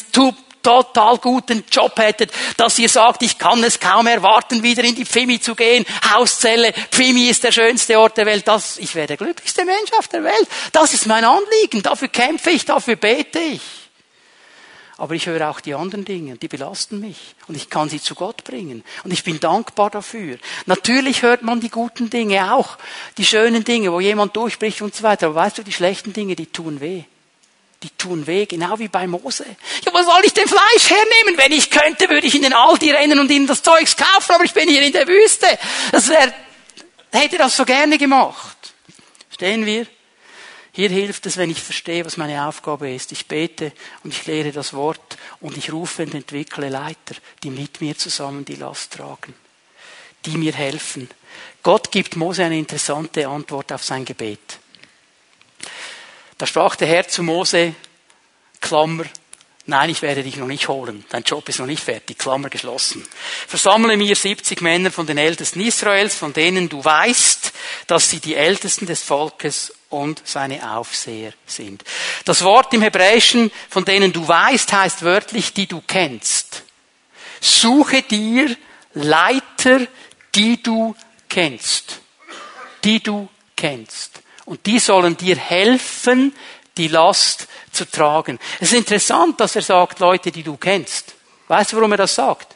[0.61, 5.05] total guten Job hättet, dass ihr sagt, ich kann es kaum erwarten, wieder in die
[5.05, 9.15] Pfimi zu gehen, Hauszelle, Pfimi ist der schönste Ort der Welt, das, ich wäre der
[9.15, 10.47] glücklichste Mensch auf der Welt.
[10.73, 13.61] Das ist mein Anliegen, dafür kämpfe ich, dafür bete ich.
[14.97, 17.35] Aber ich höre auch die anderen Dinge, die belasten mich.
[17.47, 18.83] Und ich kann sie zu Gott bringen.
[19.03, 20.39] Und ich bin dankbar dafür.
[20.65, 22.77] Natürlich hört man die guten Dinge auch,
[23.17, 25.27] die schönen Dinge, wo jemand durchbricht und so weiter.
[25.27, 27.03] Aber weißt du, die schlechten Dinge, die tun weh.
[27.83, 29.45] Die tun weh, genau wie bei Mose.
[29.85, 31.37] Ja, wo soll ich denn Fleisch hernehmen?
[31.37, 34.45] Wenn ich könnte, würde ich in den Aldi rennen und ihnen das Zeugs kaufen, aber
[34.45, 35.45] ich bin hier in der Wüste.
[35.91, 36.33] Das wäre,
[37.11, 38.73] hätte das so gerne gemacht.
[39.29, 39.85] Stehen wir?
[40.77, 43.11] Hier hilft es, wenn ich verstehe, was meine Aufgabe ist.
[43.11, 43.71] Ich bete
[44.03, 48.45] und ich lehre das Wort und ich rufe und entwickle Leiter, die mit mir zusammen
[48.45, 49.33] die Last tragen,
[50.27, 51.09] die mir helfen.
[51.63, 54.59] Gott gibt Mose eine interessante Antwort auf sein Gebet.
[56.37, 57.73] Da sprach der Herr zu Mose,
[58.61, 59.05] Klammer,
[59.69, 61.03] Nein, ich werde dich noch nicht holen.
[61.09, 62.17] Dein Job ist noch nicht fertig.
[62.17, 63.05] Klammer geschlossen.
[63.47, 67.36] Versammle mir 70 Männer von den Ältesten Israels, von denen du weißt,
[67.87, 71.83] dass sie die Ältesten des Volkes und seine Aufseher sind.
[72.25, 76.63] Das Wort im Hebräischen, von denen du weißt, heißt wörtlich, die du kennst.
[77.39, 78.55] Suche dir
[78.93, 79.87] Leiter,
[80.35, 80.95] die du
[81.29, 82.01] kennst.
[82.83, 84.21] Die du kennst.
[84.45, 86.33] Und die sollen dir helfen,
[86.77, 88.39] die Last zu tragen.
[88.59, 91.15] Es ist interessant, dass er sagt, Leute, die du kennst.
[91.47, 92.55] Weißt du, warum er das sagt?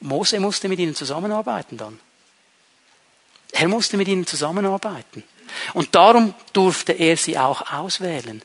[0.00, 2.00] Mose musste mit ihnen zusammenarbeiten dann.
[3.52, 5.24] Er musste mit ihnen zusammenarbeiten.
[5.74, 8.42] Und darum durfte er sie auch auswählen.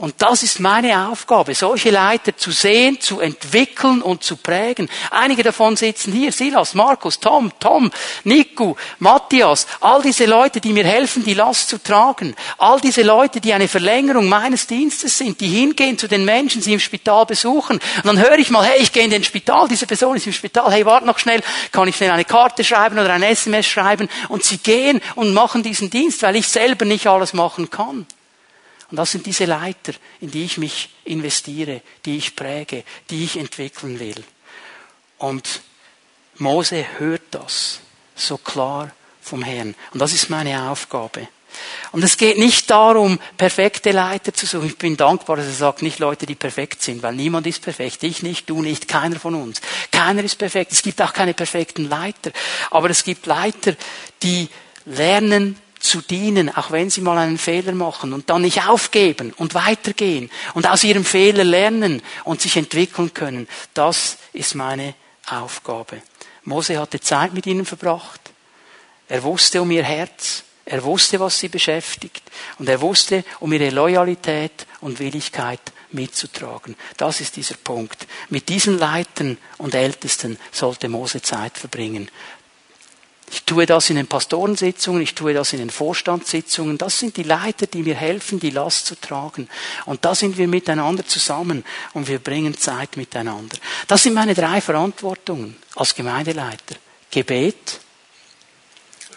[0.00, 4.88] Und das ist meine Aufgabe, solche Leiter zu sehen, zu entwickeln und zu prägen.
[5.10, 7.90] Einige davon sitzen hier, Silas, Markus, Tom, Tom,
[8.24, 12.34] Nico, Matthias, all diese Leute, die mir helfen, die Last zu tragen.
[12.56, 16.72] All diese Leute, die eine Verlängerung meines Dienstes sind, die hingehen zu den Menschen, sie
[16.72, 17.76] im Spital besuchen.
[17.96, 20.32] Und dann höre ich mal, hey, ich gehe in den Spital, diese Person ist im
[20.32, 21.42] Spital, hey, warte noch schnell,
[21.72, 24.08] kann ich schnell eine Karte schreiben oder ein SMS schreiben?
[24.28, 28.06] Und sie gehen und machen diesen Dienst, weil ich selber nicht alles machen kann.
[28.90, 33.36] Und das sind diese Leiter, in die ich mich investiere, die ich präge, die ich
[33.36, 34.22] entwickeln will.
[35.18, 35.62] Und
[36.36, 37.80] Mose hört das
[38.14, 39.74] so klar vom Herrn.
[39.92, 41.28] Und das ist meine Aufgabe.
[41.92, 44.66] Und es geht nicht darum, perfekte Leiter zu suchen.
[44.66, 48.02] Ich bin dankbar, dass er sagt, nicht Leute, die perfekt sind, weil niemand ist perfekt.
[48.04, 49.60] Ich nicht, du nicht, keiner von uns.
[49.90, 50.72] Keiner ist perfekt.
[50.72, 52.30] Es gibt auch keine perfekten Leiter.
[52.70, 53.74] Aber es gibt Leiter,
[54.22, 54.48] die
[54.84, 59.54] lernen zu dienen, auch wenn sie mal einen Fehler machen und dann nicht aufgeben und
[59.54, 63.48] weitergehen und aus ihrem Fehler lernen und sich entwickeln können.
[63.74, 64.94] Das ist meine
[65.26, 66.02] Aufgabe.
[66.44, 68.20] Mose hatte Zeit mit ihnen verbracht.
[69.08, 70.44] Er wusste um ihr Herz.
[70.64, 72.22] Er wusste, was sie beschäftigt.
[72.58, 75.60] Und er wusste um ihre Loyalität und Willigkeit
[75.92, 76.76] mitzutragen.
[76.96, 78.06] Das ist dieser Punkt.
[78.28, 82.08] Mit diesen Leitern und Ältesten sollte Mose Zeit verbringen.
[83.32, 86.78] Ich tue das in den Pastorensitzungen, ich tue das in den Vorstandssitzungen.
[86.78, 89.48] Das sind die Leiter, die mir helfen, die Last zu tragen.
[89.86, 93.56] Und da sind wir miteinander zusammen und wir bringen Zeit miteinander.
[93.86, 96.74] Das sind meine drei Verantwortungen als Gemeindeleiter.
[97.10, 97.80] Gebet,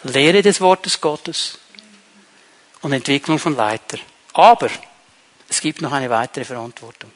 [0.04, 1.58] Lehre des Wortes Gottes
[2.82, 3.98] und Entwicklung von Leiter.
[4.32, 4.70] Aber
[5.48, 7.10] es gibt noch eine weitere Verantwortung.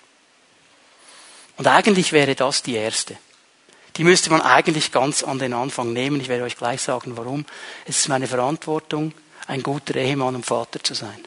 [1.56, 3.18] Und eigentlich wäre das die erste.
[3.98, 6.20] Die müsste man eigentlich ganz an den Anfang nehmen.
[6.20, 7.44] Ich werde euch gleich sagen, warum.
[7.84, 9.12] Es ist meine Verantwortung,
[9.48, 11.18] ein guter Ehemann und Vater zu sein,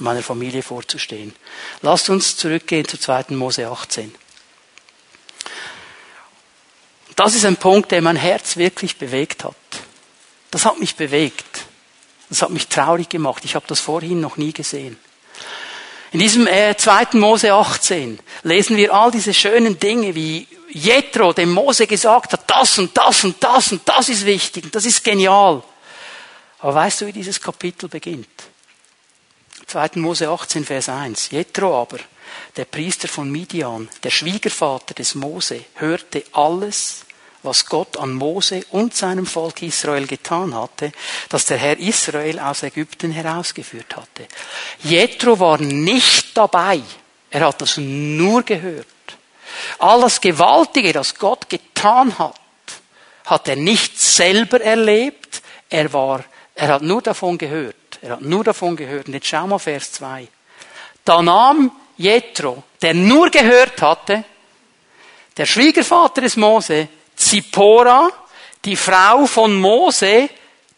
[0.00, 1.34] meiner Familie vorzustehen.
[1.80, 3.26] Lasst uns zurückgehen zu 2.
[3.30, 4.14] Mose 18.
[7.16, 9.54] Das ist ein Punkt, der mein Herz wirklich bewegt hat.
[10.50, 11.64] Das hat mich bewegt.
[12.28, 13.44] Das hat mich traurig gemacht.
[13.46, 14.98] Ich habe das vorhin noch nie gesehen.
[16.12, 17.18] In diesem äh, 2.
[17.18, 22.78] Mose 18 lesen wir all diese schönen Dinge, wie Jethro dem Mose gesagt hat, das
[22.78, 25.62] und das und das und das ist wichtig und das ist genial.
[26.58, 28.28] Aber weißt du, wie dieses Kapitel beginnt?
[29.66, 29.90] 2.
[29.96, 31.30] Mose 18, Vers 1.
[31.30, 31.98] Jethro aber,
[32.56, 37.04] der Priester von Midian, der Schwiegervater des Mose, hörte alles,
[37.42, 40.92] was Gott an Mose und seinem Volk Israel getan hatte,
[41.28, 44.26] dass der Herr Israel aus Ägypten herausgeführt hatte.
[44.82, 46.80] Jethro war nicht dabei.
[47.30, 48.86] Er hat das nur gehört.
[49.78, 52.40] All das Gewaltige, das Gott getan hat,
[53.24, 55.42] hat er nicht selber erlebt.
[55.68, 56.24] Er war,
[56.54, 57.76] er hat nur davon gehört.
[58.02, 59.06] Er hat nur davon gehört.
[59.06, 60.28] Und jetzt schau mal Vers 2.
[61.04, 64.24] Da nahm Jethro, der nur gehört hatte,
[65.36, 68.08] der Schwiegervater des Mose, Zippora,
[68.64, 70.28] die Frau von Mose,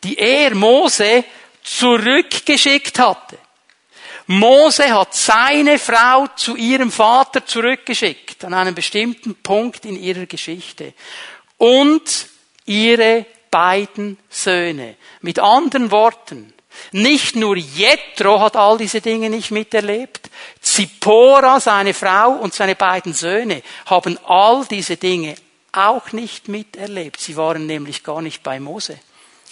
[0.03, 1.25] die er Mose
[1.63, 3.39] zurückgeschickt hatte.
[4.29, 10.95] Mose hat seine Frau zu ihrem Vater zurückgeschickt, an einem bestimmten Punkt in ihrer Geschichte.
[11.59, 12.29] Und
[12.65, 14.97] ihre beiden Söhne.
[15.21, 16.53] Mit anderen Worten,
[16.93, 20.29] nicht nur Jethro hat all diese Dinge nicht miterlebt,
[20.61, 25.37] Zippora, seine Frau und seine beiden Söhne haben all diese Dinge
[25.73, 27.21] auch nicht miterlebt.
[27.21, 28.99] Sie waren nämlich gar nicht bei Mose,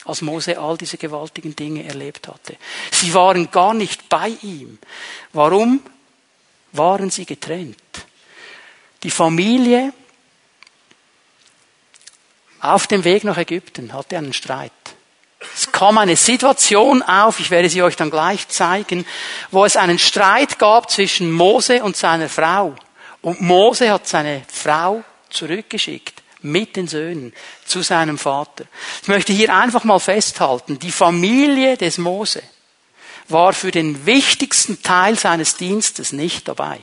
[0.04, 2.56] als Mose all diese gewaltigen Dinge erlebt hatte.
[2.90, 4.78] Sie waren gar nicht bei ihm.
[5.32, 5.80] Warum
[6.72, 7.76] waren sie getrennt?
[9.02, 9.92] Die Familie
[12.60, 14.72] auf dem Weg nach Ägypten hatte einen Streit.
[15.54, 19.04] Es kam eine Situation auf, ich werde sie euch dann gleich zeigen,
[19.50, 22.74] wo es einen Streit gab zwischen Mose und seiner Frau.
[23.20, 27.32] Und Mose hat seine Frau zurückgeschickt mit den Söhnen
[27.64, 28.64] zu seinem Vater.
[29.02, 32.42] Ich möchte hier einfach mal festhalten, die Familie des Mose
[33.28, 36.80] war für den wichtigsten Teil seines Dienstes nicht dabei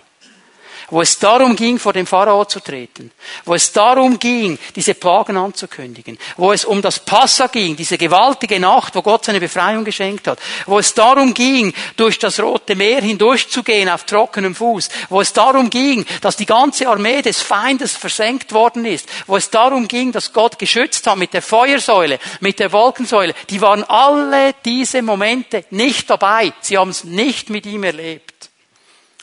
[0.91, 3.11] wo es darum ging, vor dem Pharao zu treten,
[3.45, 8.59] wo es darum ging, diese Plagen anzukündigen, wo es um das Passa ging, diese gewaltige
[8.59, 13.01] Nacht, wo Gott seine Befreiung geschenkt hat, wo es darum ging, durch das Rote Meer
[13.01, 18.53] hindurchzugehen auf trockenem Fuß, wo es darum ging, dass die ganze Armee des Feindes versenkt
[18.53, 22.71] worden ist, wo es darum ging, dass Gott geschützt hat mit der Feuersäule, mit der
[22.71, 26.53] Wolkensäule, die waren alle diese Momente nicht dabei.
[26.59, 28.49] Sie haben es nicht mit ihm erlebt.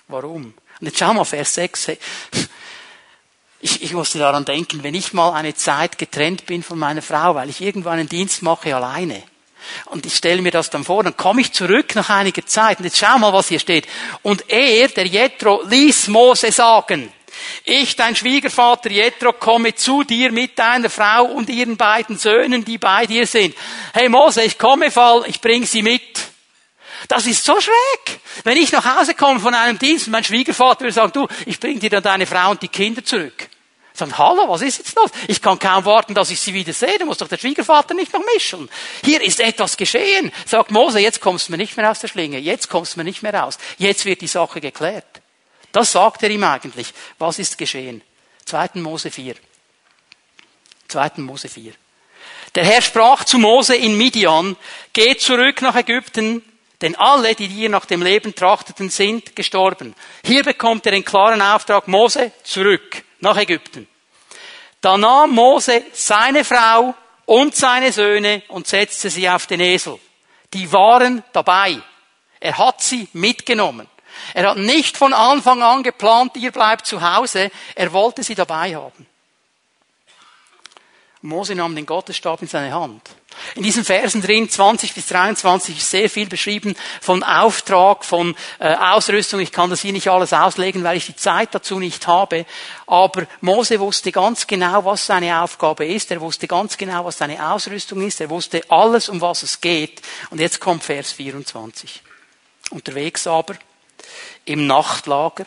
[0.09, 0.55] Warum?
[0.81, 1.93] Und jetzt schau mal, Vers 6.
[3.61, 7.35] Ich, ich musste daran denken, wenn ich mal eine Zeit getrennt bin von meiner Frau,
[7.35, 9.23] weil ich irgendwann einen Dienst mache alleine.
[9.87, 12.85] Und ich stelle mir das dann vor, dann komme ich zurück nach einiger Zeit und
[12.85, 13.87] jetzt schau mal, was hier steht.
[14.23, 17.13] Und er, der Jethro, ließ Mose sagen,
[17.65, 22.79] ich, dein Schwiegervater Jethro, komme zu dir mit deiner Frau und ihren beiden Söhnen, die
[22.79, 23.55] bei dir sind.
[23.93, 26.28] Hey Mose, ich komme, Fall, ich bring sie mit.
[27.07, 28.21] Das ist so schräg.
[28.45, 31.79] Wenn ich nach Hause komme von einem Dienst, mein Schwiegervater würde sagen, du, ich bring
[31.79, 33.49] dir dann deine Frau und die Kinder zurück.
[33.95, 35.11] Sagen, hallo, was ist jetzt los?
[35.27, 36.99] Ich kann kaum warten, dass ich sie wieder sehe.
[36.99, 38.69] Da muss doch der Schwiegervater nicht noch mischen.
[39.05, 40.33] Hier ist etwas geschehen.
[40.47, 42.39] Sagt Mose, jetzt kommst du mir nicht mehr aus der Schlinge.
[42.39, 43.59] Jetzt kommst du mir nicht mehr raus.
[43.77, 45.21] Jetzt wird die Sache geklärt.
[45.73, 46.95] Das sagt er ihm eigentlich.
[47.19, 48.03] Was ist geschehen?
[48.45, 48.71] 2.
[48.75, 49.35] Mose 4.
[50.89, 51.11] 2.
[51.17, 51.73] Mose 4.
[52.55, 54.57] Der Herr sprach zu Mose in Midian,
[54.93, 56.43] geh zurück nach Ägypten,
[56.81, 59.95] denn alle, die dir nach dem Leben trachteten, sind gestorben.
[60.25, 63.89] Hier bekommt er den klaren Auftrag, Mose, zurück nach Ägypten.
[64.81, 66.95] Da nahm Mose seine Frau
[67.27, 69.99] und seine Söhne und setzte sie auf den Esel.
[70.55, 71.81] Die waren dabei.
[72.41, 73.89] Er hat sie mitgenommen.
[74.35, 77.51] Er hat nicht von Anfang an geplant, ihr bleibt zu Hause.
[77.75, 79.07] Er wollte sie dabei haben.
[81.23, 83.11] Mose nahm den Gottesstab in seine Hand.
[83.55, 88.75] In diesen Versen drin, 20 bis 23, ist sehr viel beschrieben von Auftrag, von äh,
[88.75, 89.41] Ausrüstung.
[89.41, 92.47] Ich kann das hier nicht alles auslegen, weil ich die Zeit dazu nicht habe.
[92.87, 96.11] Aber Mose wusste ganz genau, was seine Aufgabe ist.
[96.11, 98.21] Er wusste ganz genau, was seine Ausrüstung ist.
[98.21, 100.03] Er wusste alles, um was es geht.
[100.31, 102.03] Und jetzt kommt Vers 24.
[102.71, 103.55] Unterwegs aber,
[104.45, 105.47] im Nachtlager,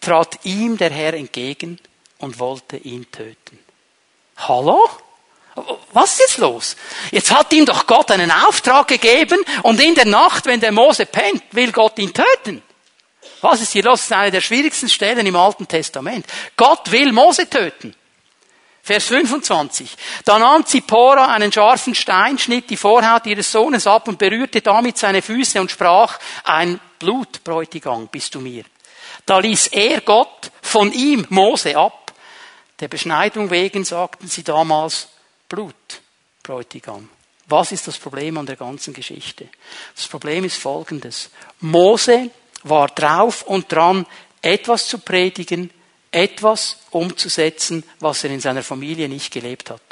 [0.00, 1.78] trat ihm der Herr entgegen
[2.18, 3.58] und wollte ihn töten.
[4.36, 4.88] Hallo?
[5.92, 6.76] Was ist jetzt los?
[7.10, 11.06] Jetzt hat ihm doch Gott einen Auftrag gegeben und in der Nacht, wenn der Mose
[11.06, 12.62] pennt, will Gott ihn töten.
[13.40, 14.00] Was ist hier los?
[14.00, 16.26] Das ist eine der schwierigsten Stellen im Alten Testament.
[16.56, 17.94] Gott will Mose töten.
[18.82, 19.96] Vers 25.
[20.24, 24.98] Da nahm Zippora einen scharfen Stein, schnitt die Vorhaut ihres Sohnes ab und berührte damit
[24.98, 28.64] seine Füße und sprach, ein Blutbräutigam bist du mir.
[29.26, 32.12] Da ließ er Gott von ihm Mose ab.
[32.80, 35.08] Der Beschneidung wegen sagten sie damals,
[35.50, 36.00] Blut,
[36.44, 37.10] Bräutigam.
[37.48, 39.48] Was ist das Problem an der ganzen Geschichte?
[39.96, 41.30] Das Problem ist folgendes.
[41.60, 42.30] Mose
[42.62, 44.06] war drauf und dran,
[44.40, 45.70] etwas zu predigen,
[46.12, 49.82] etwas umzusetzen, was er in seiner Familie nicht gelebt hat.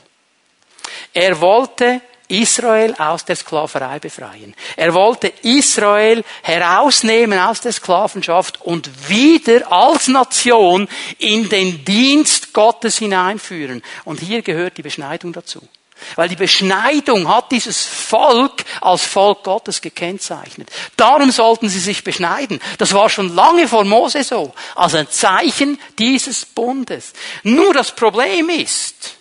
[1.12, 4.54] Er wollte Israel aus der Sklaverei befreien.
[4.76, 12.98] Er wollte Israel herausnehmen aus der Sklavenschaft und wieder als Nation in den Dienst Gottes
[12.98, 13.82] hineinführen.
[14.04, 15.66] Und hier gehört die Beschneidung dazu.
[16.14, 20.70] Weil die Beschneidung hat dieses Volk als Volk Gottes gekennzeichnet.
[20.96, 22.60] Darum sollten sie sich beschneiden.
[22.78, 24.54] Das war schon lange vor Mose so.
[24.76, 27.12] Als ein Zeichen dieses Bundes.
[27.42, 29.17] Nur das Problem ist,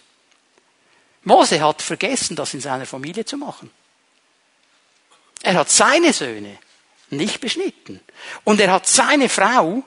[1.28, 3.70] Mose hat vergessen, das in seiner Familie zu machen.
[5.44, 6.58] Er hat seine Söhne
[7.10, 8.00] nicht beschnitten.
[8.44, 9.84] Und er hat seine Frau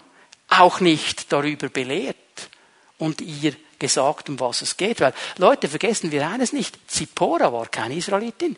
[0.48, 2.16] auch nicht darüber belehrt
[2.98, 5.00] und ihr gesagt, um was es geht.
[5.00, 6.78] Weil, Leute, vergessen wir eines nicht.
[6.90, 8.56] Zippora war keine Israelitin.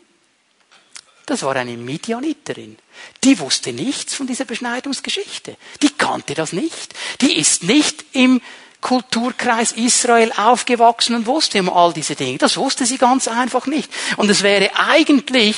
[1.25, 2.77] Das war eine Midianiterin.
[3.23, 5.55] Die wusste nichts von dieser Beschneidungsgeschichte.
[5.81, 6.93] Die kannte das nicht.
[7.21, 8.41] Die ist nicht im
[8.83, 12.37] Kulturkreis Israel aufgewachsen und wusste um all diese Dinge.
[12.37, 13.89] Das wusste sie ganz einfach nicht.
[14.17, 15.55] Und es wäre eigentlich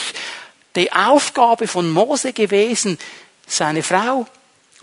[0.76, 2.98] die Aufgabe von Mose gewesen,
[3.48, 4.28] seine Frau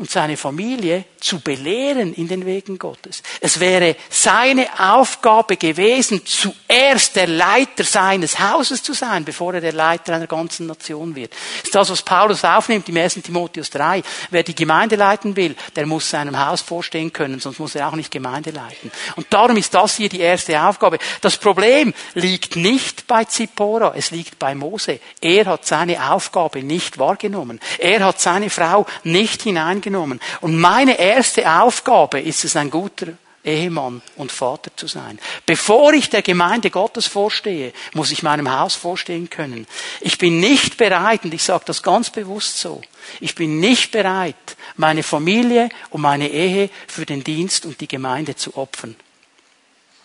[0.02, 3.22] und seine Familie zu belehren in den Wegen Gottes.
[3.40, 9.72] Es wäre seine Aufgabe gewesen, zuerst der Leiter seines Hauses zu sein, bevor er der
[9.72, 11.30] Leiter einer ganzen Nation wird.
[11.30, 13.14] Das ist das, was Paulus aufnimmt im 1.
[13.22, 14.02] Timotheus 3.
[14.30, 17.94] Wer die Gemeinde leiten will, der muss seinem Haus vorstehen können, sonst muss er auch
[17.94, 18.90] nicht Gemeinde leiten.
[19.14, 20.98] Und darum ist das hier die erste Aufgabe.
[21.20, 24.98] Das Problem liegt nicht bei Zippora, es liegt bei Mose.
[25.20, 27.60] Er hat seine Aufgabe nicht wahrgenommen.
[27.78, 29.91] Er hat seine Frau nicht hineingenommen.
[30.00, 30.20] Und
[30.58, 33.08] meine erste Aufgabe ist es, ein guter
[33.44, 35.18] Ehemann und Vater zu sein.
[35.46, 39.66] Bevor ich der Gemeinde Gottes vorstehe, muss ich meinem Haus vorstehen können.
[40.00, 42.80] Ich bin nicht bereit, und ich sage das ganz bewusst so,
[43.20, 48.36] ich bin nicht bereit, meine Familie und meine Ehe für den Dienst und die Gemeinde
[48.36, 48.94] zu opfern.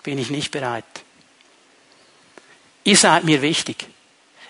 [0.01, 0.85] Bin ich nicht bereit.
[2.83, 3.85] Ihr seid mir wichtig.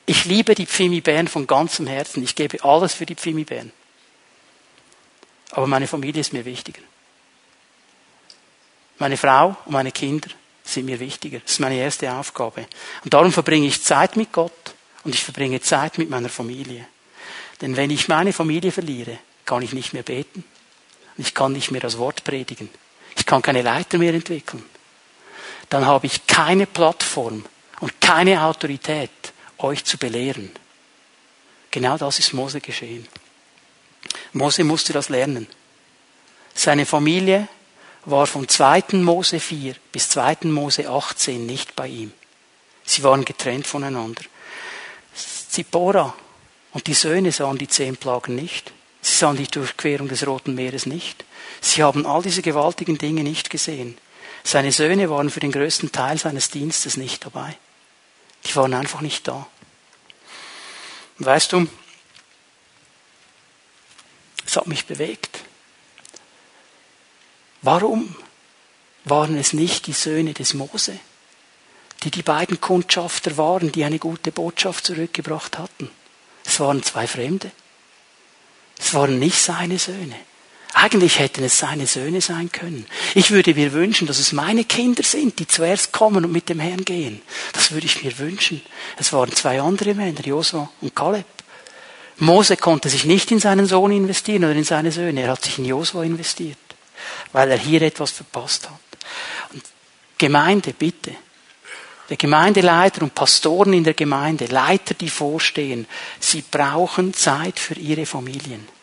[0.05, 2.23] Ich liebe die Pfimi Bern von ganzem Herzen.
[2.23, 3.73] Ich gebe alles für die Pfimi Bern.
[5.57, 6.83] Aber meine Familie ist mir wichtiger.
[8.99, 10.29] Meine Frau und meine Kinder
[10.63, 11.39] sind mir wichtiger.
[11.39, 12.67] Das ist meine erste Aufgabe.
[13.03, 16.85] Und darum verbringe ich Zeit mit Gott und ich verbringe Zeit mit meiner Familie.
[17.59, 20.43] Denn wenn ich meine Familie verliere, kann ich nicht mehr beten.
[21.17, 22.69] Ich kann nicht mehr das Wort predigen.
[23.15, 24.63] Ich kann keine Leiter mehr entwickeln.
[25.69, 27.43] Dann habe ich keine Plattform
[27.79, 29.09] und keine Autorität,
[29.57, 30.51] euch zu belehren.
[31.71, 33.07] Genau das ist Mose geschehen.
[34.37, 35.47] Mose musste das lernen.
[36.53, 37.47] Seine Familie
[38.05, 38.83] war von 2.
[38.93, 40.37] Mose 4 bis 2.
[40.43, 42.13] Mose 18 nicht bei ihm.
[42.85, 44.23] Sie waren getrennt voneinander.
[45.13, 46.15] Zippora
[46.71, 48.71] und die Söhne sahen die zehn Plagen nicht.
[49.01, 51.25] Sie sahen die Durchquerung des Roten Meeres nicht.
[51.61, 53.97] Sie haben all diese gewaltigen Dinge nicht gesehen.
[54.43, 57.57] Seine Söhne waren für den größten Teil seines Dienstes nicht dabei.
[58.45, 59.47] Die waren einfach nicht da.
[61.19, 61.67] Weißt du,
[64.47, 65.39] es hat mich bewegt.
[67.61, 68.15] Warum
[69.03, 70.97] waren es nicht die Söhne des Mose,
[72.03, 75.89] die die beiden Kundschafter waren, die eine gute Botschaft zurückgebracht hatten?
[76.45, 77.51] Es waren zwei Fremde.
[78.79, 80.15] Es waren nicht seine Söhne.
[80.73, 82.85] Eigentlich hätten es seine Söhne sein können.
[83.15, 86.59] Ich würde mir wünschen, dass es meine Kinder sind, die zuerst kommen und mit dem
[86.59, 87.21] Herrn gehen.
[87.53, 88.61] Das würde ich mir wünschen.
[88.97, 91.25] Es waren zwei andere Männer, Josua und Kaleb.
[92.19, 95.21] Mose konnte sich nicht in seinen Sohn investieren oder in seine Söhne.
[95.21, 96.57] Er hat sich in Josua investiert,
[97.31, 98.79] weil er hier etwas verpasst hat.
[99.53, 99.63] Und
[100.17, 101.15] Gemeinde, bitte.
[102.09, 105.85] Der Gemeindeleiter und Pastoren in der Gemeinde, Leiter, die vorstehen,
[106.19, 108.76] sie brauchen Zeit für ihre Familien.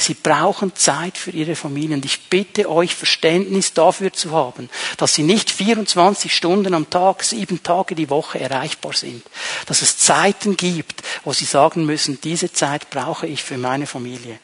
[0.00, 2.00] Sie brauchen Zeit für ihre Familien.
[2.04, 7.64] Ich bitte euch, Verständnis dafür zu haben, dass sie nicht 24 Stunden am Tag, sieben
[7.64, 9.24] Tage die Woche erreichbar sind.
[9.66, 14.38] Dass es Zeiten gibt, wo sie sagen müssen, diese Zeit brauche ich für meine Familie.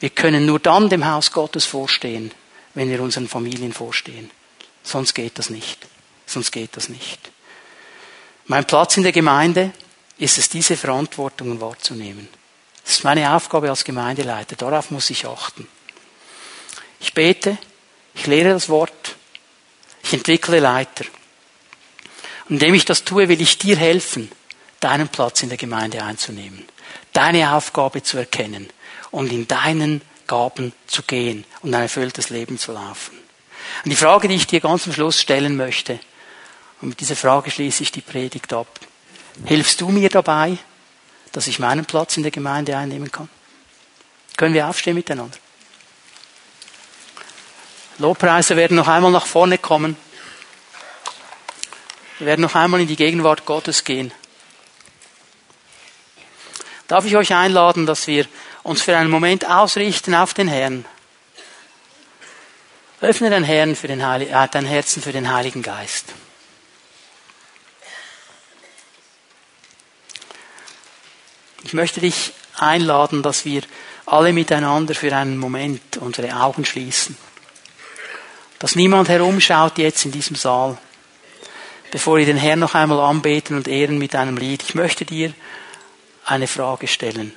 [0.00, 2.30] Wir können nur dann dem Haus Gottes vorstehen,
[2.72, 4.30] wenn wir unseren Familien vorstehen.
[4.82, 5.86] Sonst geht das nicht.
[6.24, 7.30] Sonst geht das nicht.
[8.46, 9.72] Mein Platz in der Gemeinde
[10.16, 12.28] ist es, diese Verantwortungen wahrzunehmen.
[12.88, 14.56] Das ist meine Aufgabe als Gemeindeleiter.
[14.56, 15.68] Darauf muss ich achten.
[17.00, 17.58] Ich bete,
[18.14, 19.16] ich lehre das Wort,
[20.02, 21.04] ich entwickle Leiter.
[22.48, 24.32] Und indem ich das tue, will ich dir helfen,
[24.80, 26.64] deinen Platz in der Gemeinde einzunehmen,
[27.12, 28.70] deine Aufgabe zu erkennen
[29.10, 33.18] und in deinen Gaben zu gehen und ein erfülltes Leben zu laufen.
[33.84, 36.00] Und die Frage, die ich dir ganz am Schluss stellen möchte,
[36.80, 38.80] und mit dieser Frage schließe ich die Predigt ab.
[39.44, 40.56] Hilfst du mir dabei,
[41.38, 43.28] dass ich meinen Platz in der Gemeinde einnehmen kann?
[44.36, 45.38] Können wir aufstehen miteinander?
[47.98, 49.96] Lobpreise werden noch einmal nach vorne kommen.
[52.18, 54.10] Wir werden noch einmal in die Gegenwart Gottes gehen.
[56.88, 58.26] Darf ich euch einladen, dass wir
[58.64, 60.86] uns für einen Moment ausrichten auf den Herrn?
[63.00, 66.06] Öffne dein, Herrn für den Heil äh, dein Herzen für den Heiligen Geist.
[71.68, 73.60] Ich möchte dich einladen, dass wir
[74.06, 77.14] alle miteinander für einen Moment unsere Augen schließen.
[78.58, 80.78] Dass niemand herumschaut jetzt in diesem Saal,
[81.90, 84.62] bevor wir den Herrn noch einmal anbeten und ehren mit einem Lied.
[84.62, 85.34] Ich möchte dir
[86.24, 87.36] eine Frage stellen.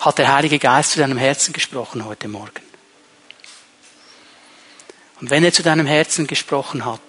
[0.00, 2.62] Hat der Heilige Geist zu deinem Herzen gesprochen heute Morgen?
[5.20, 7.00] Und wenn er zu deinem Herzen gesprochen hat,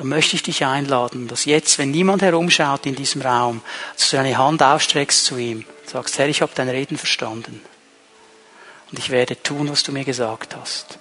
[0.00, 3.60] dann möchte ich dich einladen, dass jetzt, wenn niemand herumschaut in diesem Raum,
[3.98, 7.60] dass du deine Hand ausstreckst zu ihm, sagst, Herr, ich habe dein Reden verstanden.
[8.90, 10.98] Und ich werde tun, was du mir gesagt hast.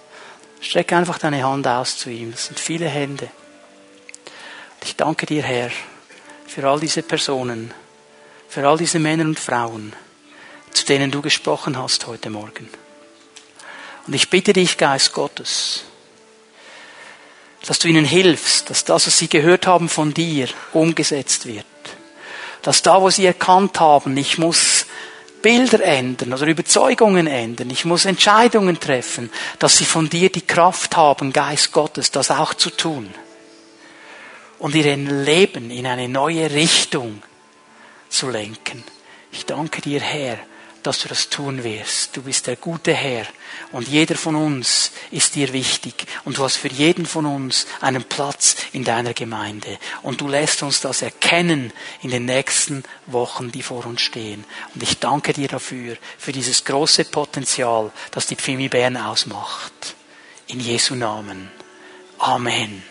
[0.59, 2.31] Streck einfach deine Hand aus zu ihm.
[2.31, 3.23] Das sind viele Hände.
[4.81, 5.71] Und ich danke dir, Herr,
[6.45, 7.73] für all diese Personen,
[8.49, 9.93] für all diese Männer und Frauen,
[10.71, 12.67] zu denen du gesprochen hast heute Morgen.
[14.07, 15.85] Und ich bitte dich, Geist Gottes,
[17.65, 21.65] dass du ihnen hilfst, dass das, was sie gehört haben von dir, umgesetzt wird.
[22.61, 24.85] Dass da, wo sie erkannt haben, ich muss
[25.41, 30.97] Bilder ändern oder Überzeugungen ändern, ich muss Entscheidungen treffen, dass sie von dir die Kraft
[30.97, 33.09] haben, Geist Gottes, das auch zu tun.
[34.57, 37.23] Und ihr Leben in eine neue Richtung
[38.09, 38.83] zu lenken.
[39.31, 40.37] Ich danke dir, Herr,
[40.89, 42.17] dass du das tun wirst.
[42.17, 43.27] Du bist der gute Herr
[43.71, 48.03] und jeder von uns ist dir wichtig und du hast für jeden von uns einen
[48.05, 51.71] Platz in deiner Gemeinde und du lässt uns das erkennen
[52.01, 54.43] in den nächsten Wochen, die vor uns stehen.
[54.73, 59.95] Und ich danke dir dafür, für dieses große Potenzial, das die Pfimi Bern ausmacht.
[60.47, 61.51] In Jesu Namen.
[62.17, 62.81] Amen.